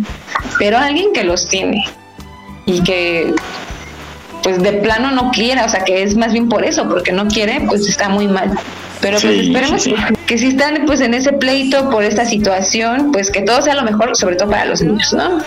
pero 0.58 0.78
alguien 0.78 1.12
que 1.12 1.24
los 1.24 1.46
tiene 1.46 1.84
y 2.64 2.82
que 2.82 3.34
pues 4.44 4.62
de 4.62 4.74
plano 4.74 5.10
no 5.10 5.32
quiera, 5.32 5.64
o 5.64 5.68
sea 5.68 5.82
que 5.82 6.04
es 6.04 6.16
más 6.16 6.32
bien 6.32 6.48
por 6.48 6.64
eso, 6.64 6.88
porque 6.88 7.10
no 7.10 7.26
quiere, 7.26 7.62
pues 7.66 7.88
está 7.88 8.08
muy 8.08 8.28
mal. 8.28 8.52
Pero 9.00 9.18
pues 9.18 9.46
esperemos 9.46 9.82
sí, 9.82 9.90
sí. 9.90 9.96
Que, 9.96 10.26
que 10.26 10.38
si 10.38 10.46
están 10.48 10.84
pues 10.86 11.00
en 11.00 11.14
ese 11.14 11.32
pleito 11.32 11.90
por 11.90 12.04
esta 12.04 12.24
situación, 12.24 13.10
pues 13.10 13.30
que 13.30 13.42
todo 13.42 13.62
sea 13.62 13.74
lo 13.74 13.82
mejor, 13.82 14.14
sobre 14.16 14.36
todo 14.36 14.50
para 14.50 14.66
los 14.66 14.82
niños, 14.82 15.12
¿no? 15.12 15.40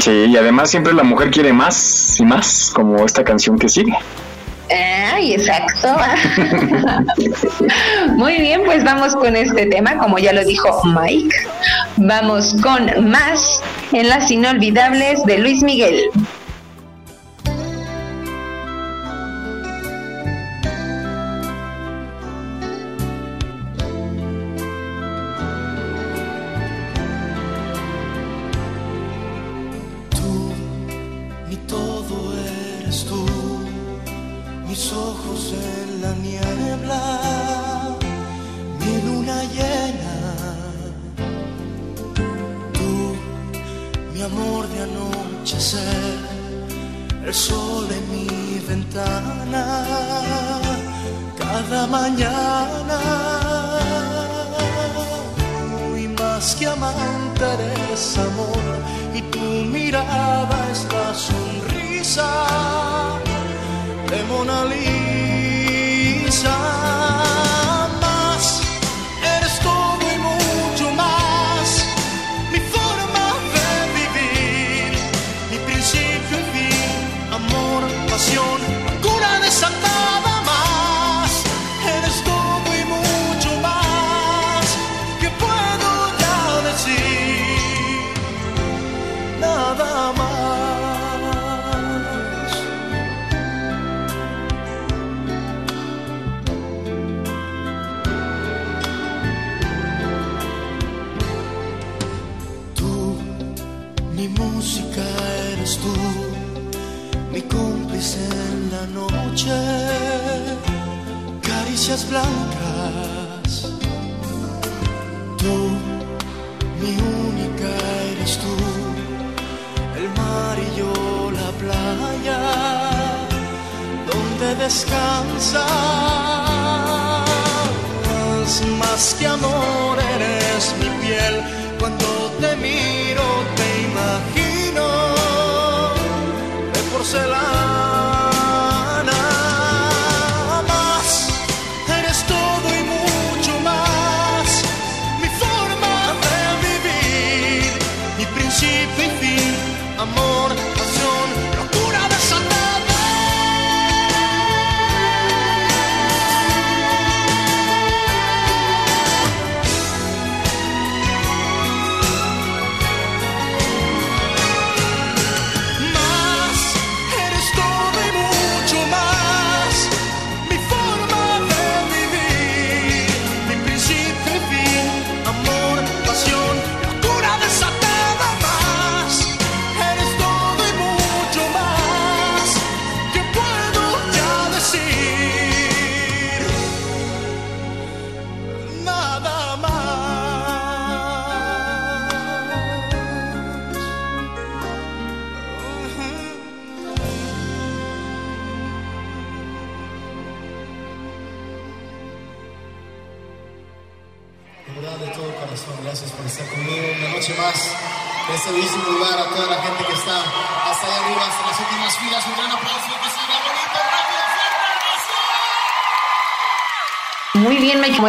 Sí, 0.00 0.26
y 0.28 0.36
además 0.36 0.70
siempre 0.70 0.92
la 0.92 1.04
mujer 1.04 1.30
quiere 1.30 1.52
más 1.52 2.18
y 2.18 2.24
más, 2.24 2.70
como 2.74 3.06
esta 3.06 3.22
canción 3.22 3.58
que 3.58 3.68
sigue. 3.68 3.96
Ay, 5.12 5.34
exacto. 5.34 5.88
Muy 8.16 8.38
bien, 8.38 8.62
pues 8.64 8.82
vamos 8.84 9.14
con 9.14 9.36
este 9.36 9.66
tema, 9.66 9.98
como 9.98 10.18
ya 10.18 10.32
lo 10.32 10.44
dijo 10.44 10.82
Mike. 10.84 11.36
Vamos 11.98 12.56
con 12.62 13.08
más 13.08 13.60
en 13.92 14.08
las 14.08 14.30
inolvidables 14.30 15.22
de 15.24 15.38
Luis 15.38 15.62
Miguel. 15.62 16.00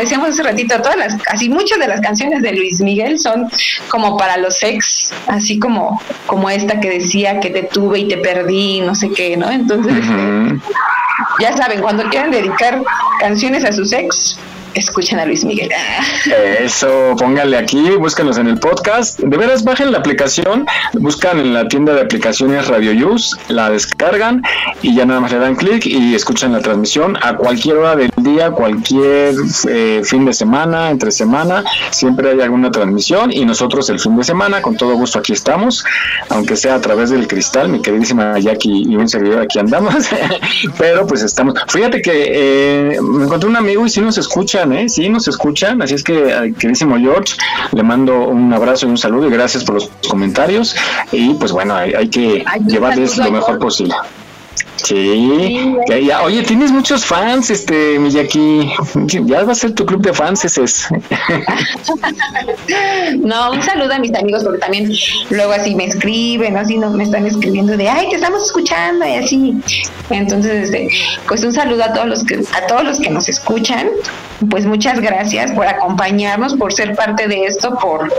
Decíamos 0.04 0.30
hace 0.30 0.44
ratito, 0.44 0.76
todas 0.78 0.98
las, 0.98 1.16
casi 1.22 1.50
muchas 1.50 1.80
de 1.80 1.88
las 1.88 2.02
canciones 2.02 2.42
de 2.42 2.54
Luis 2.54 2.82
Miguel 2.82 3.20
son 3.20 3.50
como 3.90 4.18
para 4.18 4.38
los 4.38 4.62
ex, 4.64 5.12
así 5.28 5.60
como, 5.60 6.02
como 6.28 6.50
esta 6.50 6.80
que 6.80 6.90
decía 6.90 7.40
que 7.40 7.50
te 7.50 7.64
tuve 7.64 8.00
y 8.00 8.08
te 8.08 8.18
perdí, 8.18 8.82
no 8.82 8.96
sé 8.96 9.10
qué, 9.10 9.38
¿no? 9.38 9.50
Entonces, 9.50 9.94
ya 11.40 11.56
saben, 11.56 11.82
cuando 11.82 12.04
quieran 12.10 12.32
dedicar 12.32 12.82
canciones 13.20 13.64
a 13.66 13.72
sus 13.72 13.94
ex, 13.94 14.38
escuchen 14.76 15.20
a 15.20 15.26
Luis 15.26 15.44
Miguel. 15.44 15.70
Eso, 16.60 17.16
pónganle 17.18 17.58
aquí, 17.58 17.92
búscanos 17.92 18.38
en 18.38 18.48
el 18.48 18.60
podcast. 18.60 19.20
De 19.20 19.38
veras, 19.38 19.64
bajen 19.64 19.92
la 19.92 20.00
aplicación, 20.00 20.66
buscan 20.94 21.40
en 21.40 21.54
la 21.54 21.68
tienda 21.68 21.94
de 21.94 22.02
aplicaciones 22.02 22.68
Radio 22.68 23.10
Use, 23.10 23.36
la 23.50 23.70
descargan 23.70 24.42
y 24.82 24.96
ya 24.96 25.06
nada 25.06 25.20
más 25.20 25.32
le 25.32 25.40
dan 25.40 25.56
clic 25.56 25.86
y 25.86 26.16
escuchan 26.16 26.52
la 26.52 26.62
transmisión 26.62 27.18
a 27.22 27.36
cualquier 27.36 27.78
hora 27.78 27.96
del 27.96 28.12
día, 28.18 28.52
cualquier 28.52 29.36
eh, 29.70 30.02
fin 30.04 30.26
de 30.26 30.34
semana, 30.34 30.90
entre 30.90 31.12
semana, 31.12 31.64
siempre 31.92 32.32
hay 32.32 32.42
alguna 32.42 32.72
transmisión 32.72 33.32
y 33.32 33.46
nosotros 33.46 33.90
el 33.90 34.00
fin 34.00 34.16
de 34.18 34.24
semana, 34.24 34.62
con 34.62 34.78
todo 34.78 34.96
gusto 34.96 35.20
aquí 35.20 35.34
estamos, 35.34 35.84
aunque 36.30 36.56
sea 36.56 36.76
a 36.76 36.82
través 36.82 37.10
del 37.10 37.28
cristal, 37.28 37.70
mi 37.70 37.82
queridísima 37.82 38.40
Jackie 38.40 38.84
y 38.88 38.96
un 38.96 39.08
servidor 39.08 39.42
aquí 39.42 39.60
andamos, 39.60 39.96
pero 40.78 41.06
pues 41.08 41.22
estamos. 41.24 41.56
Fíjate 41.68 42.02
que 42.02 42.94
eh, 42.96 43.02
me 43.02 43.26
encontré 43.26 43.50
un 43.50 43.56
amigo 43.56 43.86
y 43.86 43.90
sí 43.90 44.02
nos 44.02 44.18
escuchan, 44.64 44.74
¿eh? 44.74 44.90
Sí 44.90 45.10
nos 45.10 45.28
escuchan, 45.28 45.82
así 45.82 45.96
es 45.96 46.04
que, 46.04 46.54
queridísimo 46.58 46.98
George, 46.98 47.36
le 47.72 47.84
mando 47.84 48.28
un 48.28 48.54
abrazo 48.54 48.86
y 48.86 48.90
un 48.90 48.98
saludo 48.98 49.28
y 49.28 49.32
gracias 49.32 49.64
por 49.64 49.76
los 49.76 49.90
comentarios 50.08 50.76
y 51.12 51.34
pues 51.36 51.52
bueno, 51.52 51.76
hay, 51.76 51.94
hay 51.94 52.10
que 52.10 52.44
llevarles 52.68 53.18
lo 53.18 53.32
mejor 53.32 53.60
posible. 53.60 53.96
Sí, 54.84 55.76
ya, 55.88 55.98
ya. 55.98 56.22
oye, 56.24 56.44
tienes 56.44 56.72
muchos 56.72 57.06
fans, 57.06 57.50
este, 57.50 57.98
Miyaki. 58.00 58.74
Ya 59.26 59.44
va 59.44 59.54
a 59.54 59.56
ser 59.56 59.74
tu 59.74 59.86
club 59.86 60.02
de 60.02 60.14
fans, 60.14 60.44
ese 60.44 60.64
es. 60.64 60.88
No, 63.20 63.52
un 63.52 63.62
saludo 63.62 63.94
a 63.94 64.00
mis 64.00 64.14
amigos 64.16 64.44
porque 64.44 64.60
también 64.60 64.92
luego 65.30 65.54
así 65.54 65.76
me 65.76 65.86
escriben, 65.86 66.58
así 66.58 66.78
no 66.78 66.90
me 66.92 67.04
están 67.04 67.26
escribiendo 67.26 67.78
de 67.78 67.88
ay 67.90 68.10
te 68.10 68.16
estamos 68.16 68.44
escuchando 68.44 69.06
y 69.06 69.16
así. 69.16 69.54
Entonces, 70.10 70.66
este, 70.66 70.90
pues 71.28 71.44
un 71.44 71.54
saludo 71.54 71.84
a 71.84 71.94
todos 71.94 72.08
los 72.08 72.24
que 72.24 72.36
a 72.36 72.68
todos 72.68 72.84
los 72.84 73.00
que 73.00 73.10
nos 73.10 73.30
escuchan. 73.30 73.88
Pues 74.50 74.66
muchas 74.66 75.00
gracias 75.00 75.52
por 75.52 75.68
acompañarnos, 75.68 76.56
por 76.56 76.74
ser 76.74 76.96
parte 76.96 77.28
de 77.28 77.46
esto, 77.46 77.78
por 77.78 78.12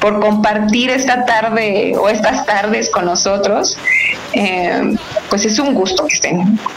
por 0.00 0.20
compartir 0.20 0.90
esta 0.90 1.24
tarde 1.24 1.94
o 1.98 2.08
estas 2.08 2.46
tardes 2.46 2.90
con 2.90 3.06
nosotros. 3.06 3.76
Eh, 4.34 4.96
pues 5.28 5.44
es 5.44 5.58
un 5.58 5.74
gusto 5.74 6.06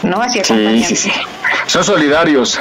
¿no? 0.02 0.20
Así 0.20 0.40
Sí, 0.44 0.84
sí, 0.84 0.96
sí. 0.96 1.12
Son 1.66 1.82
solidarios. 1.82 2.58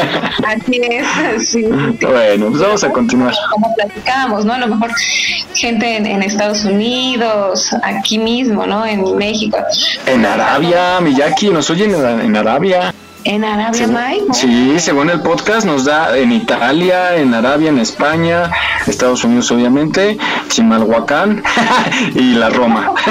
Así 0.46 0.80
es, 0.82 1.48
sí. 1.50 1.62
bueno, 1.62 2.48
pues 2.50 2.60
vamos 2.60 2.84
a 2.84 2.90
continuar. 2.90 3.34
como 3.50 3.74
platicábamos, 3.74 4.44
¿no? 4.44 4.54
A 4.54 4.58
lo 4.58 4.68
mejor 4.68 4.90
gente 5.54 5.96
en, 5.96 6.06
en 6.06 6.22
Estados 6.22 6.64
Unidos, 6.64 7.70
aquí 7.82 8.18
mismo, 8.18 8.66
¿no? 8.66 8.86
En 8.86 9.16
México, 9.16 9.58
En 10.06 10.24
Arabia, 10.24 11.00
Miyaki, 11.00 11.50
nos 11.50 11.68
oyen 11.70 11.94
en, 11.94 12.20
en 12.20 12.36
Arabia. 12.36 12.94
En 13.24 13.44
Arabia, 13.44 13.86
Mike. 13.86 14.24
¿no? 14.28 14.34
Sí, 14.34 14.78
según 14.78 15.10
el 15.10 15.20
podcast 15.20 15.66
nos 15.66 15.84
da 15.84 16.16
en 16.16 16.32
Italia, 16.32 17.16
en 17.16 17.34
Arabia, 17.34 17.70
en 17.70 17.78
España, 17.78 18.50
Estados 18.86 19.24
Unidos 19.24 19.50
obviamente, 19.50 20.18
Chimalhuacán 20.48 21.42
y 22.14 22.34
la 22.34 22.50
Roma. 22.50 22.92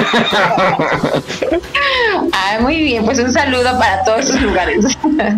Ah, 2.32 2.58
muy 2.62 2.78
bien, 2.78 3.06
pues 3.06 3.20
un 3.20 3.32
saludo 3.32 3.78
para 3.78 4.04
todos 4.04 4.22
esos 4.22 4.42
lugares. 4.42 4.86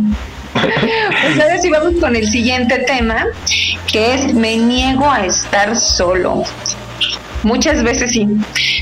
Pues 0.55 1.39
ahora 1.41 1.57
sí 1.61 1.69
vamos 1.69 1.95
con 1.99 2.15
el 2.15 2.29
siguiente 2.29 2.79
tema, 2.87 3.25
que 3.91 4.15
es 4.15 4.33
me 4.33 4.55
niego 4.55 5.09
a 5.09 5.25
estar 5.25 5.75
solo. 5.75 6.43
Muchas 7.45 7.83
veces 7.83 8.11
sí, 8.11 8.27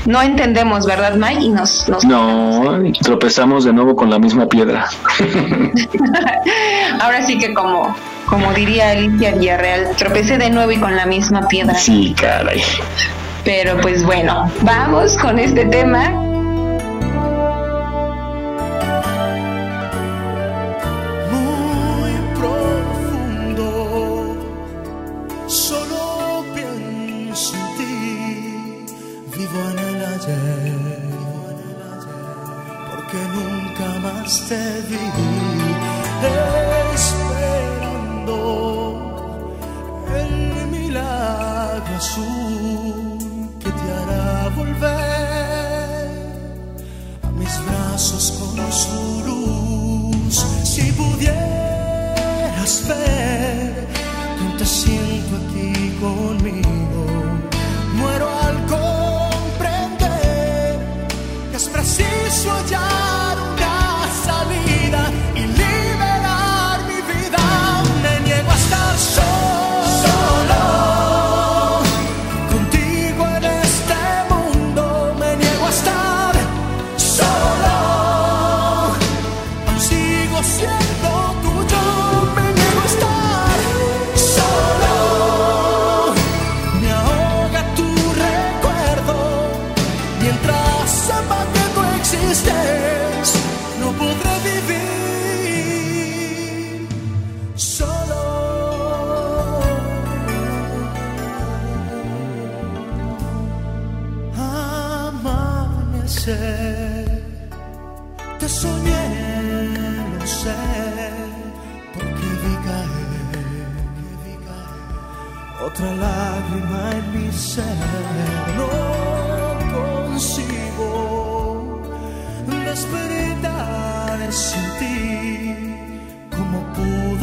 no 0.06 0.20
entendemos, 0.22 0.86
¿verdad, 0.86 1.14
Mike? 1.14 1.42
Y 1.42 1.48
nos, 1.50 1.88
nos 1.88 2.04
no, 2.04 2.82
tropezamos 3.02 3.64
de 3.64 3.72
nuevo 3.72 3.94
con 3.94 4.10
la 4.10 4.18
misma 4.18 4.48
piedra. 4.48 4.88
Ahora 7.00 7.24
sí 7.24 7.38
que 7.38 7.54
como, 7.54 7.94
como 8.26 8.52
diría 8.52 8.90
Alicia 8.90 9.32
Villarreal, 9.32 9.94
tropecé 9.96 10.38
de 10.38 10.50
nuevo 10.50 10.72
y 10.72 10.78
con 10.78 10.96
la 10.96 11.06
misma 11.06 11.46
piedra. 11.46 11.74
Sí, 11.74 12.14
caray. 12.18 12.62
Pero 13.44 13.78
pues 13.82 14.02
bueno, 14.02 14.50
vamos 14.62 15.16
con 15.18 15.38
este 15.38 15.66
tema 15.66 16.33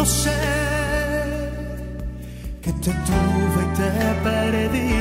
Lo 0.02 0.08
sé 0.08 0.32
que 2.60 2.74
te 2.74 2.90
tuve 2.90 3.62
y 3.62 3.68
te 3.78 3.92
perdí. 4.24 4.94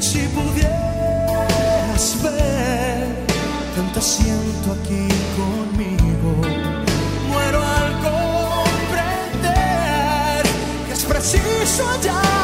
Si 0.00 0.20
pudieras 0.28 2.04
ver, 2.22 3.04
tanto 3.76 4.00
siento 4.00 4.72
aquí 4.72 5.08
conmigo. 5.36 6.30
Muero 7.28 7.60
al 7.60 7.92
comprender 8.80 9.20
que 10.86 10.92
es 10.94 11.04
preciso 11.04 11.86
hallar. 11.86 12.41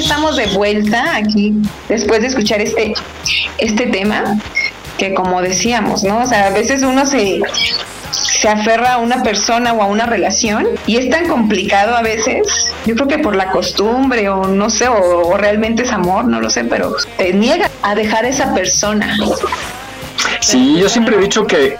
Estamos 0.00 0.36
de 0.36 0.46
vuelta 0.46 1.16
aquí 1.16 1.54
después 1.88 2.20
de 2.20 2.26
escuchar 2.28 2.60
este, 2.60 2.94
este 3.58 3.86
tema, 3.86 4.38
que 4.98 5.14
como 5.14 5.40
decíamos, 5.40 6.02
¿no? 6.02 6.22
O 6.22 6.26
sea, 6.26 6.48
a 6.48 6.50
veces 6.50 6.82
uno 6.82 7.06
se, 7.06 7.40
se 8.40 8.48
aferra 8.48 8.94
a 8.94 8.98
una 8.98 9.22
persona 9.22 9.74
o 9.74 9.82
a 9.82 9.86
una 9.86 10.06
relación 10.06 10.66
y 10.86 10.96
es 10.96 11.10
tan 11.10 11.28
complicado 11.28 11.94
a 11.94 12.00
veces, 12.00 12.72
yo 12.86 12.94
creo 12.94 13.06
que 13.06 13.18
por 13.18 13.36
la 13.36 13.50
costumbre 13.50 14.30
o 14.30 14.46
no 14.46 14.70
sé, 14.70 14.88
o, 14.88 15.36
realmente 15.36 15.82
es 15.82 15.92
amor, 15.92 16.24
no 16.24 16.40
lo 16.40 16.48
sé, 16.48 16.64
pero 16.64 16.96
te 17.18 17.34
niega 17.34 17.70
a 17.82 17.94
dejar 17.94 18.24
a 18.24 18.28
esa 18.28 18.54
persona. 18.54 19.14
Sí, 20.40 20.78
yo 20.78 20.88
siempre 20.88 21.16
he 21.16 21.20
dicho 21.20 21.46
que, 21.46 21.76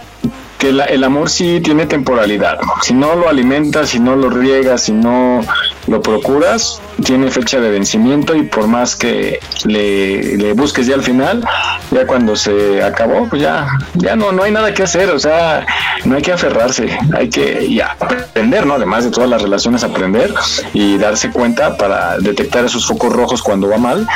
que 0.59 0.69
el 0.69 1.03
amor 1.03 1.31
sí 1.31 1.61
tiene 1.63 1.87
temporalidad. 1.87 2.59
Si 2.83 2.93
no 2.93 3.15
lo 3.15 3.27
alimentas, 3.27 3.89
si 3.89 3.99
no 3.99 4.15
lo 4.15 4.29
riegas, 4.29 4.83
si 4.83 4.91
no 4.91 5.43
lo 5.87 6.01
procuras, 6.01 6.81
tiene 7.03 7.29
fecha 7.31 7.59
de 7.59 7.69
vencimiento 7.69 8.35
y 8.35 8.43
por 8.43 8.67
más 8.67 8.95
que 8.95 9.39
le, 9.65 10.53
busques 10.53 10.87
ya 10.87 10.95
al 10.95 11.03
final, 11.03 11.43
ya 11.91 12.05
cuando 12.05 12.35
se 12.35 12.83
acabó, 12.83 13.27
pues 13.27 13.41
ya, 13.41 13.67
ya 13.95 14.15
no, 14.15 14.31
no 14.31 14.43
hay 14.43 14.51
nada 14.51 14.73
que 14.73 14.83
hacer, 14.83 15.09
o 15.09 15.19
sea, 15.19 15.65
no 16.05 16.15
hay 16.15 16.21
que 16.21 16.31
aferrarse, 16.31 16.97
hay 17.15 17.29
que 17.29 17.73
ya 17.73 17.95
aprender, 17.99 18.65
¿no? 18.65 18.75
Además 18.75 19.03
de 19.03 19.11
todas 19.11 19.29
las 19.29 19.41
relaciones, 19.41 19.83
aprender 19.83 20.33
y 20.73 20.97
darse 20.97 21.31
cuenta 21.31 21.77
para 21.77 22.17
detectar 22.19 22.65
esos 22.65 22.85
focos 22.85 23.13
rojos 23.13 23.41
cuando 23.41 23.69
va 23.69 23.77
mal 23.77 24.07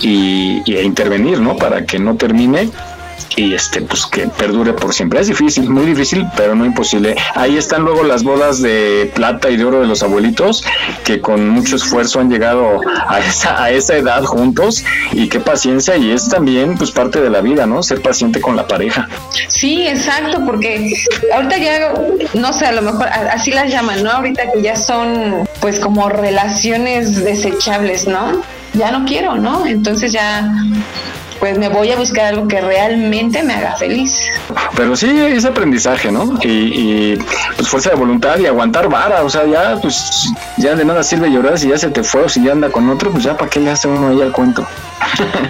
y, 0.00 0.62
y 0.64 0.76
e 0.76 0.82
intervenir, 0.82 1.40
¿no? 1.40 1.56
Para 1.56 1.84
que 1.84 1.98
no 1.98 2.16
termine 2.16 2.70
y 3.36 3.54
este 3.54 3.82
pues 3.82 4.06
que 4.06 4.26
perdure 4.28 4.72
por 4.72 4.92
siempre. 4.92 5.20
Es 5.20 5.28
difícil, 5.28 5.68
muy 5.70 5.86
difícil, 5.86 6.26
pero 6.36 6.54
no 6.54 6.64
imposible. 6.64 7.16
Ahí 7.34 7.56
están 7.56 7.82
luego 7.82 8.02
las 8.02 8.22
bodas 8.22 8.60
de 8.62 9.10
plata 9.14 9.50
y 9.50 9.56
de 9.56 9.64
oro 9.64 9.80
de 9.80 9.86
los 9.86 10.02
abuelitos 10.02 10.64
que 11.04 11.20
con 11.20 11.48
mucho 11.48 11.76
esfuerzo 11.76 12.20
han 12.20 12.30
llegado 12.30 12.80
a 13.06 13.20
esa 13.20 13.62
a 13.62 13.70
esa 13.70 13.96
edad 13.96 14.24
juntos 14.24 14.84
y 15.12 15.28
qué 15.28 15.40
paciencia 15.40 15.96
y 15.96 16.10
es 16.10 16.28
también 16.28 16.76
pues 16.76 16.90
parte 16.90 17.20
de 17.20 17.30
la 17.30 17.40
vida, 17.40 17.66
¿no? 17.66 17.82
Ser 17.82 18.02
paciente 18.02 18.40
con 18.40 18.56
la 18.56 18.66
pareja. 18.66 19.08
Sí, 19.48 19.86
exacto, 19.86 20.44
porque 20.44 20.92
ahorita 21.34 21.58
ya 21.58 21.94
no 22.34 22.52
sé, 22.52 22.66
a 22.66 22.72
lo 22.72 22.82
mejor 22.82 23.08
así 23.08 23.50
las 23.50 23.70
llaman, 23.70 24.02
¿no? 24.02 24.10
Ahorita 24.10 24.50
que 24.52 24.62
ya 24.62 24.76
son 24.76 25.48
pues 25.60 25.78
como 25.78 26.08
relaciones 26.08 27.22
desechables, 27.24 28.06
¿no? 28.06 28.42
Ya 28.74 28.90
no 28.90 29.04
quiero, 29.04 29.36
¿no? 29.36 29.66
Entonces 29.66 30.12
ya 30.12 30.52
pues 31.40 31.58
me 31.58 31.68
voy 31.68 31.90
a 31.90 31.96
buscar 31.96 32.26
algo 32.26 32.46
que 32.46 32.60
realmente 32.60 33.42
me 33.42 33.54
haga 33.54 33.74
feliz. 33.76 34.28
Pero 34.76 34.94
sí, 34.94 35.08
es 35.18 35.46
aprendizaje, 35.46 36.12
¿no? 36.12 36.38
Y, 36.42 37.16
pues 37.56 37.68
fuerza 37.68 37.90
de 37.90 37.96
voluntad 37.96 38.38
y 38.38 38.46
aguantar 38.46 38.88
vara, 38.88 39.24
o 39.24 39.30
sea, 39.30 39.46
ya 39.46 39.76
pues 39.80 40.30
ya 40.58 40.74
de 40.74 40.84
nada 40.84 41.02
sirve 41.02 41.30
llorar 41.30 41.58
si 41.58 41.68
ya 41.68 41.78
se 41.78 41.88
te 41.88 42.02
fue 42.04 42.22
o 42.22 42.28
si 42.28 42.44
ya 42.44 42.52
anda 42.52 42.70
con 42.70 42.88
otro, 42.90 43.10
pues 43.10 43.24
ya 43.24 43.36
para 43.36 43.50
qué 43.50 43.58
le 43.58 43.70
hace 43.70 43.88
uno 43.88 44.08
ahí 44.08 44.20
al 44.20 44.32
cuento. 44.32 44.66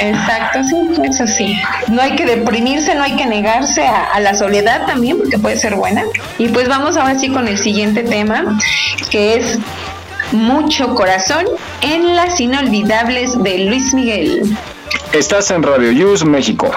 Exacto, 0.00 0.64
sí, 0.64 0.76
eso 1.04 1.26
sí. 1.26 1.56
No 1.88 2.02
hay 2.02 2.16
que 2.16 2.26
deprimirse, 2.26 2.94
no 2.96 3.04
hay 3.04 3.14
que 3.16 3.26
negarse 3.26 3.86
a, 3.86 4.04
a, 4.06 4.20
la 4.20 4.34
soledad 4.34 4.86
también, 4.86 5.18
porque 5.18 5.38
puede 5.38 5.56
ser 5.56 5.76
buena. 5.76 6.02
Y 6.38 6.48
pues 6.48 6.68
vamos 6.68 6.96
ahora 6.96 7.16
sí 7.18 7.30
con 7.30 7.46
el 7.46 7.58
siguiente 7.58 8.02
tema, 8.02 8.58
que 9.10 9.36
es 9.36 9.58
mucho 10.32 10.94
corazón 10.94 11.46
en 11.82 12.14
las 12.16 12.40
inolvidables 12.40 13.42
de 13.42 13.58
Luis 13.64 13.94
Miguel. 13.94 14.56
Estás 15.12 15.50
en 15.50 15.62
Radio 15.62 15.92
News 15.92 16.24
México. 16.24 16.70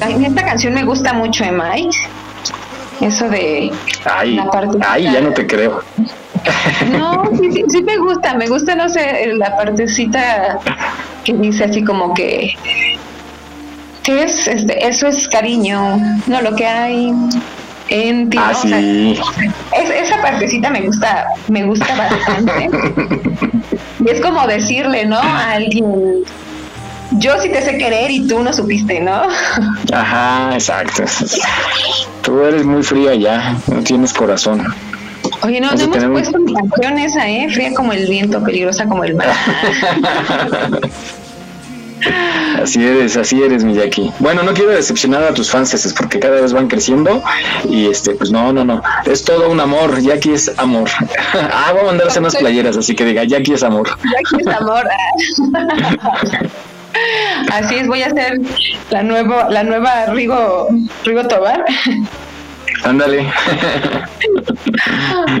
Esta 0.00 0.44
canción 0.44 0.74
me 0.74 0.84
gusta 0.84 1.12
mucho, 1.12 1.44
Emma. 1.44 1.72
Eso 3.00 3.28
de 3.28 3.70
ay, 4.04 4.34
la 4.34 4.50
Ay, 4.88 5.04
ya 5.04 5.20
no 5.20 5.32
te 5.32 5.46
creo. 5.46 5.82
No, 6.92 7.24
sí, 7.38 7.52
sí, 7.52 7.64
sí, 7.68 7.82
me 7.82 7.96
gusta, 7.98 8.34
me 8.34 8.46
gusta, 8.46 8.74
no 8.74 8.88
sé, 8.88 9.34
la 9.34 9.56
partecita 9.56 10.58
que 11.24 11.34
dice 11.34 11.64
así 11.64 11.84
como 11.84 12.14
que 12.14 12.54
¿qué 14.08 14.24
es? 14.24 14.48
Este, 14.48 14.86
eso 14.86 15.06
es 15.06 15.28
cariño, 15.28 15.98
no 16.26 16.40
lo 16.40 16.56
que 16.56 16.66
hay 16.66 17.12
en 17.88 18.30
ti. 18.30 18.38
Ah, 18.40 18.54
sí. 18.54 19.18
esa 19.94 20.22
partecita 20.22 20.70
me 20.70 20.80
gusta, 20.80 21.26
me 21.48 21.64
gusta 21.64 21.94
bastante. 21.94 22.70
y 24.04 24.10
es 24.10 24.20
como 24.20 24.46
decirle, 24.46 25.06
¿no? 25.06 25.18
A 25.18 25.52
alguien, 25.52 26.24
yo 27.12 27.40
sí 27.40 27.48
te 27.48 27.62
sé 27.62 27.78
querer 27.78 28.10
y 28.10 28.26
tú 28.26 28.42
no 28.42 28.52
supiste, 28.52 29.00
¿no? 29.00 29.22
Ajá, 29.92 30.50
exacto. 30.54 31.04
Tú 32.22 32.42
eres 32.42 32.64
muy 32.64 32.82
fría 32.82 33.14
ya, 33.14 33.56
no 33.66 33.82
tienes 33.82 34.12
corazón. 34.12 34.66
Oye, 35.42 35.60
no, 35.60 35.72
no 35.72 35.82
hemos 35.82 36.04
puesto 36.04 36.38
mi 36.38 36.54
canción 36.54 36.98
esa, 36.98 37.28
¿eh? 37.28 37.48
Fría 37.50 37.72
como 37.74 37.92
el 37.92 38.08
viento, 38.08 38.42
peligrosa 38.42 38.86
como 38.86 39.04
el 39.04 39.14
mar. 39.14 39.28
Así 42.62 42.84
eres, 42.84 43.16
así 43.16 43.42
eres, 43.42 43.64
Miyaki. 43.64 44.12
Bueno, 44.18 44.42
no 44.42 44.52
quiero 44.52 44.70
decepcionar 44.70 45.22
a 45.22 45.34
tus 45.34 45.50
fans 45.50 45.94
porque 45.96 46.18
cada 46.18 46.40
vez 46.40 46.52
van 46.52 46.68
creciendo 46.68 47.22
y 47.68 47.86
este, 47.86 48.12
pues 48.12 48.30
no, 48.30 48.52
no, 48.52 48.64
no. 48.64 48.82
Es 49.04 49.24
todo 49.24 49.50
un 49.50 49.60
amor. 49.60 50.00
Jackie 50.00 50.32
es 50.32 50.52
amor. 50.58 50.88
ah, 51.34 51.70
voy 51.72 51.82
a 51.82 51.84
mandarse 51.86 52.18
unas 52.18 52.36
playeras, 52.36 52.76
así 52.76 52.94
que 52.94 53.04
diga, 53.04 53.24
Jackie 53.24 53.54
es 53.54 53.62
amor. 53.62 53.88
Jackie 53.88 54.42
es 54.42 54.56
amor. 54.56 54.88
Así 57.52 57.76
es, 57.76 57.86
voy 57.86 58.02
a 58.02 58.06
hacer 58.06 58.40
la 58.90 59.02
nueva, 59.02 59.48
la 59.50 59.62
nueva 59.62 60.06
Rigo, 60.06 60.68
Rigo 61.04 61.26
Tobar. 61.26 61.64
Ándale. 62.84 63.26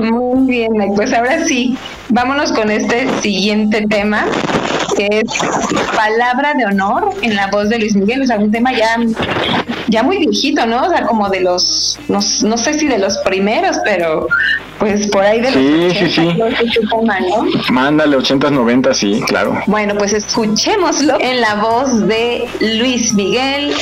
Muy 0.00 0.46
bien, 0.46 0.72
pues 0.94 1.12
ahora 1.12 1.44
sí, 1.44 1.76
vámonos 2.08 2.52
con 2.52 2.70
este 2.70 3.08
siguiente 3.20 3.86
tema, 3.88 4.26
que 4.96 5.08
es 5.10 5.24
Palabra 5.94 6.54
de 6.54 6.66
Honor 6.66 7.10
en 7.22 7.36
la 7.36 7.48
voz 7.48 7.68
de 7.68 7.78
Luis 7.78 7.96
Miguel. 7.96 8.22
O 8.22 8.26
sea, 8.26 8.38
un 8.38 8.50
tema 8.50 8.72
ya, 8.72 8.96
ya 9.88 10.02
muy 10.02 10.18
viejito, 10.18 10.66
¿no? 10.66 10.86
O 10.86 10.88
sea, 10.88 11.06
como 11.06 11.28
de 11.28 11.40
los, 11.40 11.98
no, 12.08 12.20
sé 12.20 12.74
si 12.74 12.88
de 12.88 12.98
los 12.98 13.18
primeros, 13.18 13.78
pero 13.84 14.28
pues 14.78 15.08
por 15.08 15.24
ahí 15.24 15.40
de 15.40 15.50
los 15.50 15.94
sí, 15.94 16.08
sí, 16.08 16.10
sí. 16.10 17.72
Mándale 17.72 18.16
80, 18.16 18.50
90, 18.50 18.94
sí, 18.94 19.20
claro. 19.26 19.60
Bueno, 19.66 19.94
pues 19.96 20.12
escuchémoslo 20.12 21.18
en 21.20 21.40
la 21.40 21.56
voz 21.56 22.06
de 22.06 22.48
Luis 22.60 23.12
Miguel. 23.14 23.74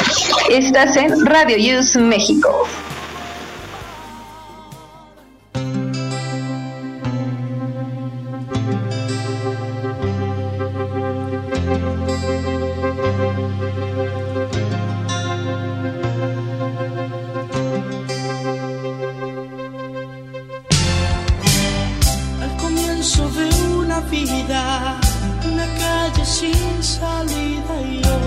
Estás 0.51 0.97
en 0.97 1.27
Radio 1.27 1.57
Use 1.79 1.99
México. 1.99 2.67
sobre 23.17 23.49
una 23.83 24.01
vida, 24.01 25.01
una 25.51 25.67
calle 25.83 26.25
sin 26.25 26.83
salida 26.83 27.75
y 27.91 28.03
yo. 28.03 28.19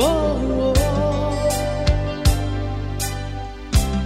Oh, 0.00 0.74
oh. 0.74 1.34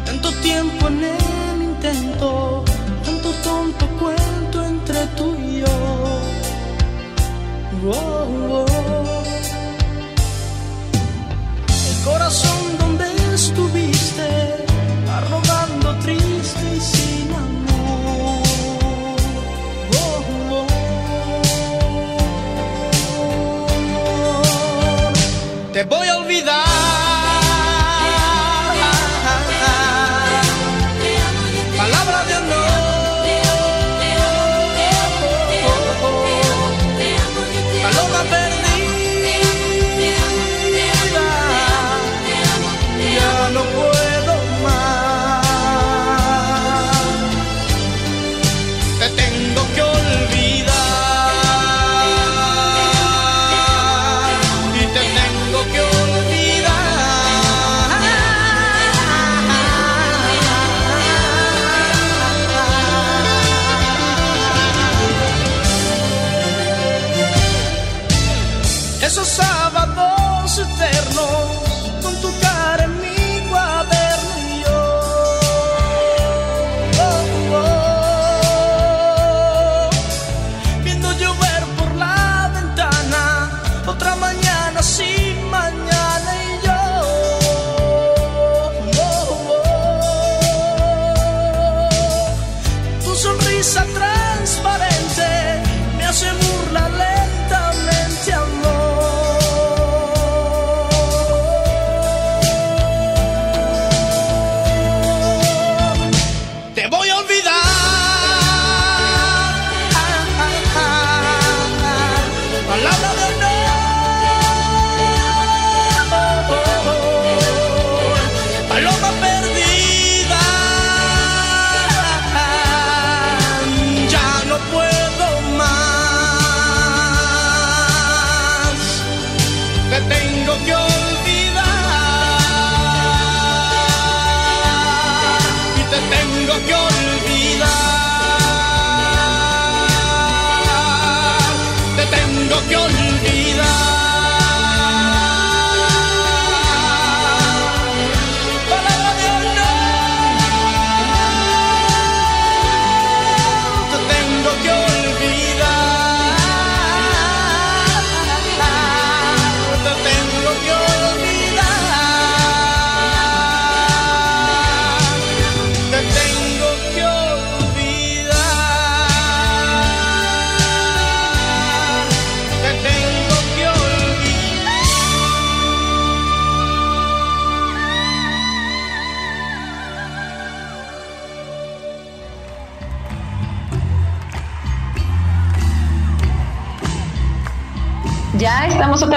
Tanto 0.04 0.30
tiempo 0.48 0.88
en 0.88 1.04
el 1.04 1.62
intento, 1.70 2.64
tanto 3.04 3.28
tonto 3.46 3.86
cuento 4.00 4.64
entre 4.64 5.06
tú 5.18 5.36
y 5.36 5.60
yo. 5.60 5.76
Oh 7.86 8.26
oh. 8.50 8.66
El 11.90 12.04
corazón 12.04 12.78
donde 12.78 13.06
estuviste 13.34 14.61
te 25.82 25.88
voy 25.88 26.06
a 26.08 26.16
olvidar. 26.16 26.71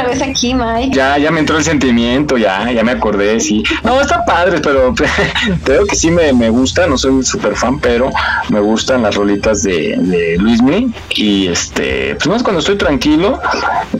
Vez 0.04 0.22
aquí, 0.22 0.54
Mike. 0.54 0.96
Ya, 0.96 1.18
ya 1.18 1.32
me 1.32 1.40
entró 1.40 1.58
el 1.58 1.64
sentimiento, 1.64 2.38
ya, 2.38 2.72
ya 2.72 2.84
me 2.84 2.92
acordé, 2.92 3.40
sí. 3.40 3.64
No, 3.84 4.00
está 4.02 4.24
padre, 4.26 4.60
pero 4.62 4.94
creo 5.64 5.86
que 5.86 5.96
sí 5.96 6.12
me, 6.12 6.34
me 6.34 6.50
gusta, 6.50 6.88
no 6.88 6.98
soy 6.98 7.12
un 7.12 7.24
super 7.24 7.56
fan, 7.56 7.80
pero 7.80 8.10
me 8.50 8.60
gustan 8.60 9.04
las 9.04 9.16
rolitas 9.16 9.64
de, 9.64 9.96
de 9.98 10.38
Luismi. 10.38 10.94
Y 11.12 11.48
este, 11.48 12.16
pues 12.16 12.28
más 12.28 12.44
cuando 12.44 12.60
estoy 12.60 12.78
tranquilo 12.78 13.40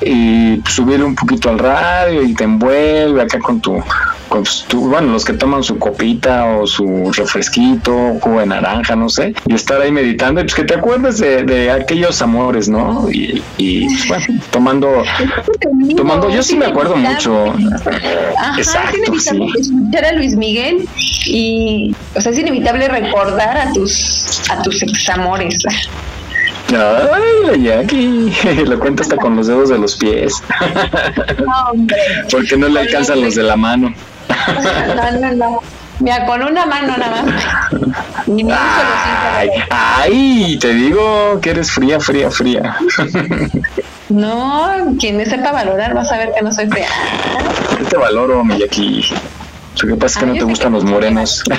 y 0.02 0.62
subir 0.68 1.04
un 1.04 1.16
poquito 1.16 1.50
al 1.50 1.60
radio 1.60 2.24
y 2.24 2.34
te 2.34 2.44
envuelve 2.44 3.22
acá 3.22 3.40
con 3.40 3.62
tu 3.62 3.84
bueno, 4.74 5.14
los 5.14 5.26
que 5.26 5.34
toman 5.34 5.64
su 5.64 5.78
copita 5.78 6.46
o 6.58 6.68
su 6.68 7.12
refresquito, 7.14 8.18
jugo 8.22 8.40
de 8.40 8.46
naranja, 8.46 8.96
no 8.96 9.10
sé, 9.10 9.34
y 9.46 9.54
estar 9.54 9.82
ahí 9.82 9.92
meditando, 9.92 10.42
y 10.42 10.44
pues 10.44 10.56
que 10.56 10.64
te 10.64 10.76
acuerdes 10.76 11.20
de, 11.20 11.72
aquellos 11.72 12.22
amores, 12.22 12.70
¿no? 12.70 13.08
Y, 13.10 13.42
pues, 13.58 14.08
bueno, 14.08 14.26
tomando, 14.52 15.04
tomando, 15.98 16.30
yo 16.30 16.44
sí 16.44 16.58
me 16.58 16.66
acuerdo 16.66 16.96
mucho. 16.96 17.54
Exacto, 18.58 18.98
es 19.14 19.28
inevitable 19.28 19.60
escuchar 19.60 20.06
a 20.06 20.12
Luis 20.14 20.36
Miguel 20.36 20.88
y, 21.26 21.96
o 22.16 22.22
sea, 22.22 22.32
es 22.32 22.40
inevitable 22.40 22.88
recordar 22.88 23.58
a 23.58 23.74
tus, 23.74 24.42
a 24.50 24.62
tus 24.62 24.82
examores. 24.84 25.64
Ay, 26.70 27.46
la 27.46 27.56
Jackie, 27.82 28.32
lo 28.66 28.80
cuenta 28.80 29.04
hasta 29.04 29.18
con 29.18 29.36
los 29.36 29.48
dedos 29.48 29.70
de 29.70 29.78
los 29.78 29.96
pies. 29.96 30.42
No, 31.46 31.72
hombre. 31.72 31.98
Porque 32.32 32.58
no 32.58 32.68
le 32.68 32.80
alcanzan 32.82 33.22
los 33.22 33.36
de 33.36 33.44
la 33.44 33.56
mano. 33.56 33.94
No, 34.96 35.12
no, 35.12 35.32
no. 35.36 35.60
Mira, 36.00 36.26
con 36.26 36.44
una 36.44 36.66
mano 36.66 36.98
nada 36.98 37.24
más. 37.24 38.28
Ni 38.28 38.44
ay, 38.52 39.50
ay, 39.70 40.60
te 40.60 40.74
digo 40.74 41.40
que 41.42 41.52
eres 41.52 41.72
fría, 41.72 42.00
fría, 42.00 42.30
fría. 42.32 42.78
No, 44.10 44.96
quien 45.00 45.18
me 45.18 45.26
sepa 45.26 45.52
valorar 45.52 45.94
vas 45.94 46.12
a 46.12 46.18
ver 46.18 46.32
que 46.34 46.42
no 46.42 46.52
soy 46.52 46.68
fría. 46.68 46.88
Yo 47.80 47.86
te 47.86 47.98
valoro, 47.98 48.44
Miyaki. 48.44 49.14
Lo 49.82 49.90
que 49.90 49.96
pasa 50.00 50.20
es 50.20 50.26
que 50.26 50.32
no 50.32 50.38
te 50.38 50.44
gustan 50.44 50.74
los 50.74 50.84
morenos. 50.84 51.44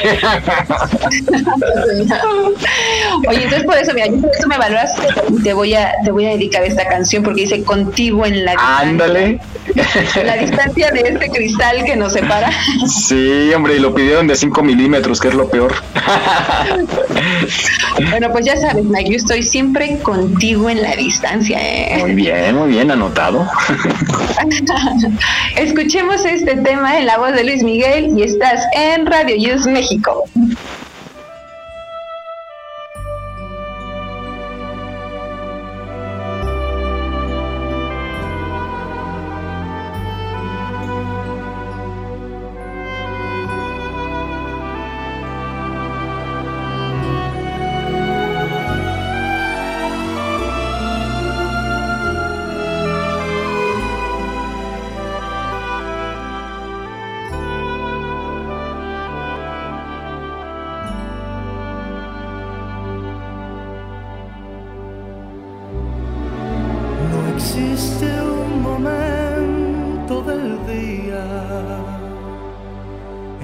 Oye, 3.29 3.45
entonces 3.45 3.64
por 3.64 3.77
eso, 3.77 3.93
mira, 3.95 4.07
por 4.07 4.31
eso 4.31 4.49
me 4.49 4.57
valoras 4.59 4.93
y 5.29 5.43
te 5.43 5.53
voy 5.53 5.75
a, 5.75 5.93
te 6.05 6.11
voy 6.11 6.27
a 6.27 6.31
dedicar 6.31 6.62
esta 6.64 6.89
canción 6.89 7.23
porque 7.23 7.43
dice 7.43 7.62
contigo 7.62 8.25
en 8.25 8.45
la 8.45 8.53
distancia. 8.53 8.89
Ándale. 8.89 9.41
La 10.25 10.37
distancia 10.37 10.91
de 10.91 11.01
este 11.01 11.29
cristal 11.29 11.85
que 11.85 11.97
nos 11.97 12.12
separa. 12.12 12.51
Sí, 12.87 13.53
hombre, 13.55 13.77
y 13.77 13.81
lo 13.81 13.95
pidieron 13.95 14.27
de 14.27 14.37
5 14.37 14.62
milímetros, 14.62 15.21
que 15.21 15.29
es 15.29 15.35
lo 15.35 15.49
peor. 15.49 15.75
Bueno, 18.11 18.31
pues 18.33 18.45
ya 18.45 18.57
sabes, 18.57 18.85
Mike, 18.85 19.11
yo 19.11 19.17
estoy 19.17 19.43
siempre 19.43 19.99
contigo 19.99 20.71
en 20.71 20.83
la 20.83 20.95
distancia. 20.97 21.59
¿eh? 21.61 21.99
Muy 22.01 22.14
bien, 22.14 22.55
muy 22.55 22.69
bien, 22.69 22.91
anotado. 22.91 23.47
Escuchemos 25.57 26.25
este 26.25 26.57
tema 26.57 26.99
en 26.99 27.07
la 27.07 27.19
voz 27.19 27.33
de 27.33 27.45
Luis 27.45 27.62
Miguel 27.62 28.06
y 28.15 28.23
estás 28.23 28.63
en 28.75 29.07
Radio 29.07 29.37
News 29.37 29.67
México. 29.67 30.25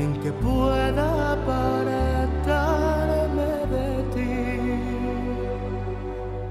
en 0.03 0.12
que 0.20 0.32
pueda 0.32 1.32
apartarme 1.32 3.50
de 3.74 3.88
ti. 4.14 4.40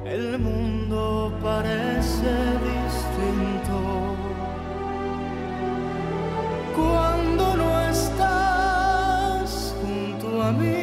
El 0.05 0.39
mundo 0.39 1.33
parece 1.43 2.31
distinto 2.71 3.77
cuando 6.77 7.43
no 7.61 7.69
estás 7.95 9.75
junto 9.81 10.27
a 10.43 10.51
mí. 10.53 10.81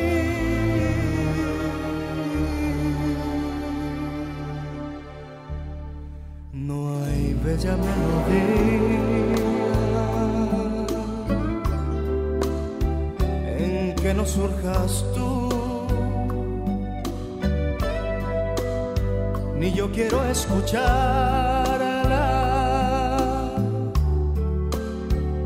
No 6.53 6.77
hay 7.05 7.25
bella 7.45 7.75
melodía. 7.77 8.88
surjas 14.29 15.05
tú. 15.15 15.49
Ni 19.59 19.73
yo 19.73 19.91
quiero 19.91 20.25
escucharla, 20.25 20.85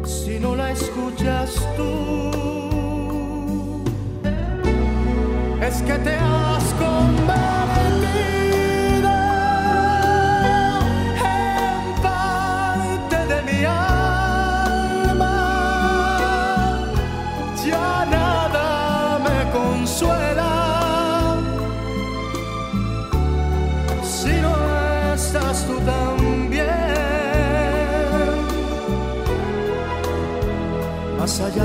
si 0.05 0.39
no 0.41 0.57
la 0.57 0.73
escuchas 0.73 1.51
tú. 1.77 1.93
Es 5.69 5.77
que 5.83 5.95
te 6.07 6.15
has 6.17 6.65
convertido. 6.75 7.52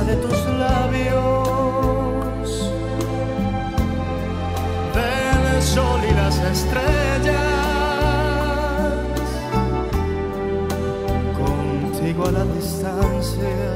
de 0.07 0.15
tus 0.15 0.39
labios. 0.57 1.21
Ven 4.95 5.41
el 5.55 5.61
sol 5.61 5.99
y 6.09 6.13
las 6.13 6.37
estrellas, 6.53 7.35
contigo 11.41 12.27
a 12.27 12.31
la 12.31 12.45
distancia, 12.45 13.75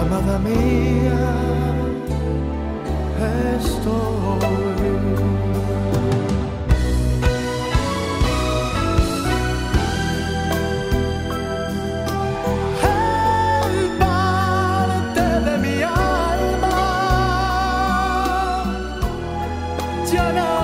amada 0.00 0.38
mía, 0.38 1.20
estoy. 3.56 4.53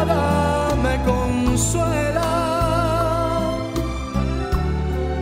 nada 0.04 0.74
me 0.82 0.96
consuela. 1.04 2.30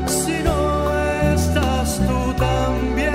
Si 0.07 0.43
no 0.43 0.93
estás 1.35 2.01
tú 2.07 2.35
también, 2.35 3.15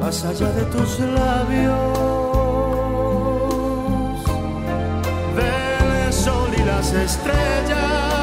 más 0.00 0.24
allá 0.24 0.50
de 0.52 0.64
tus 0.74 1.00
labios, 1.00 1.72
del 5.36 6.12
sol 6.12 6.50
y 6.56 6.62
las 6.64 6.92
estrellas. 6.92 8.21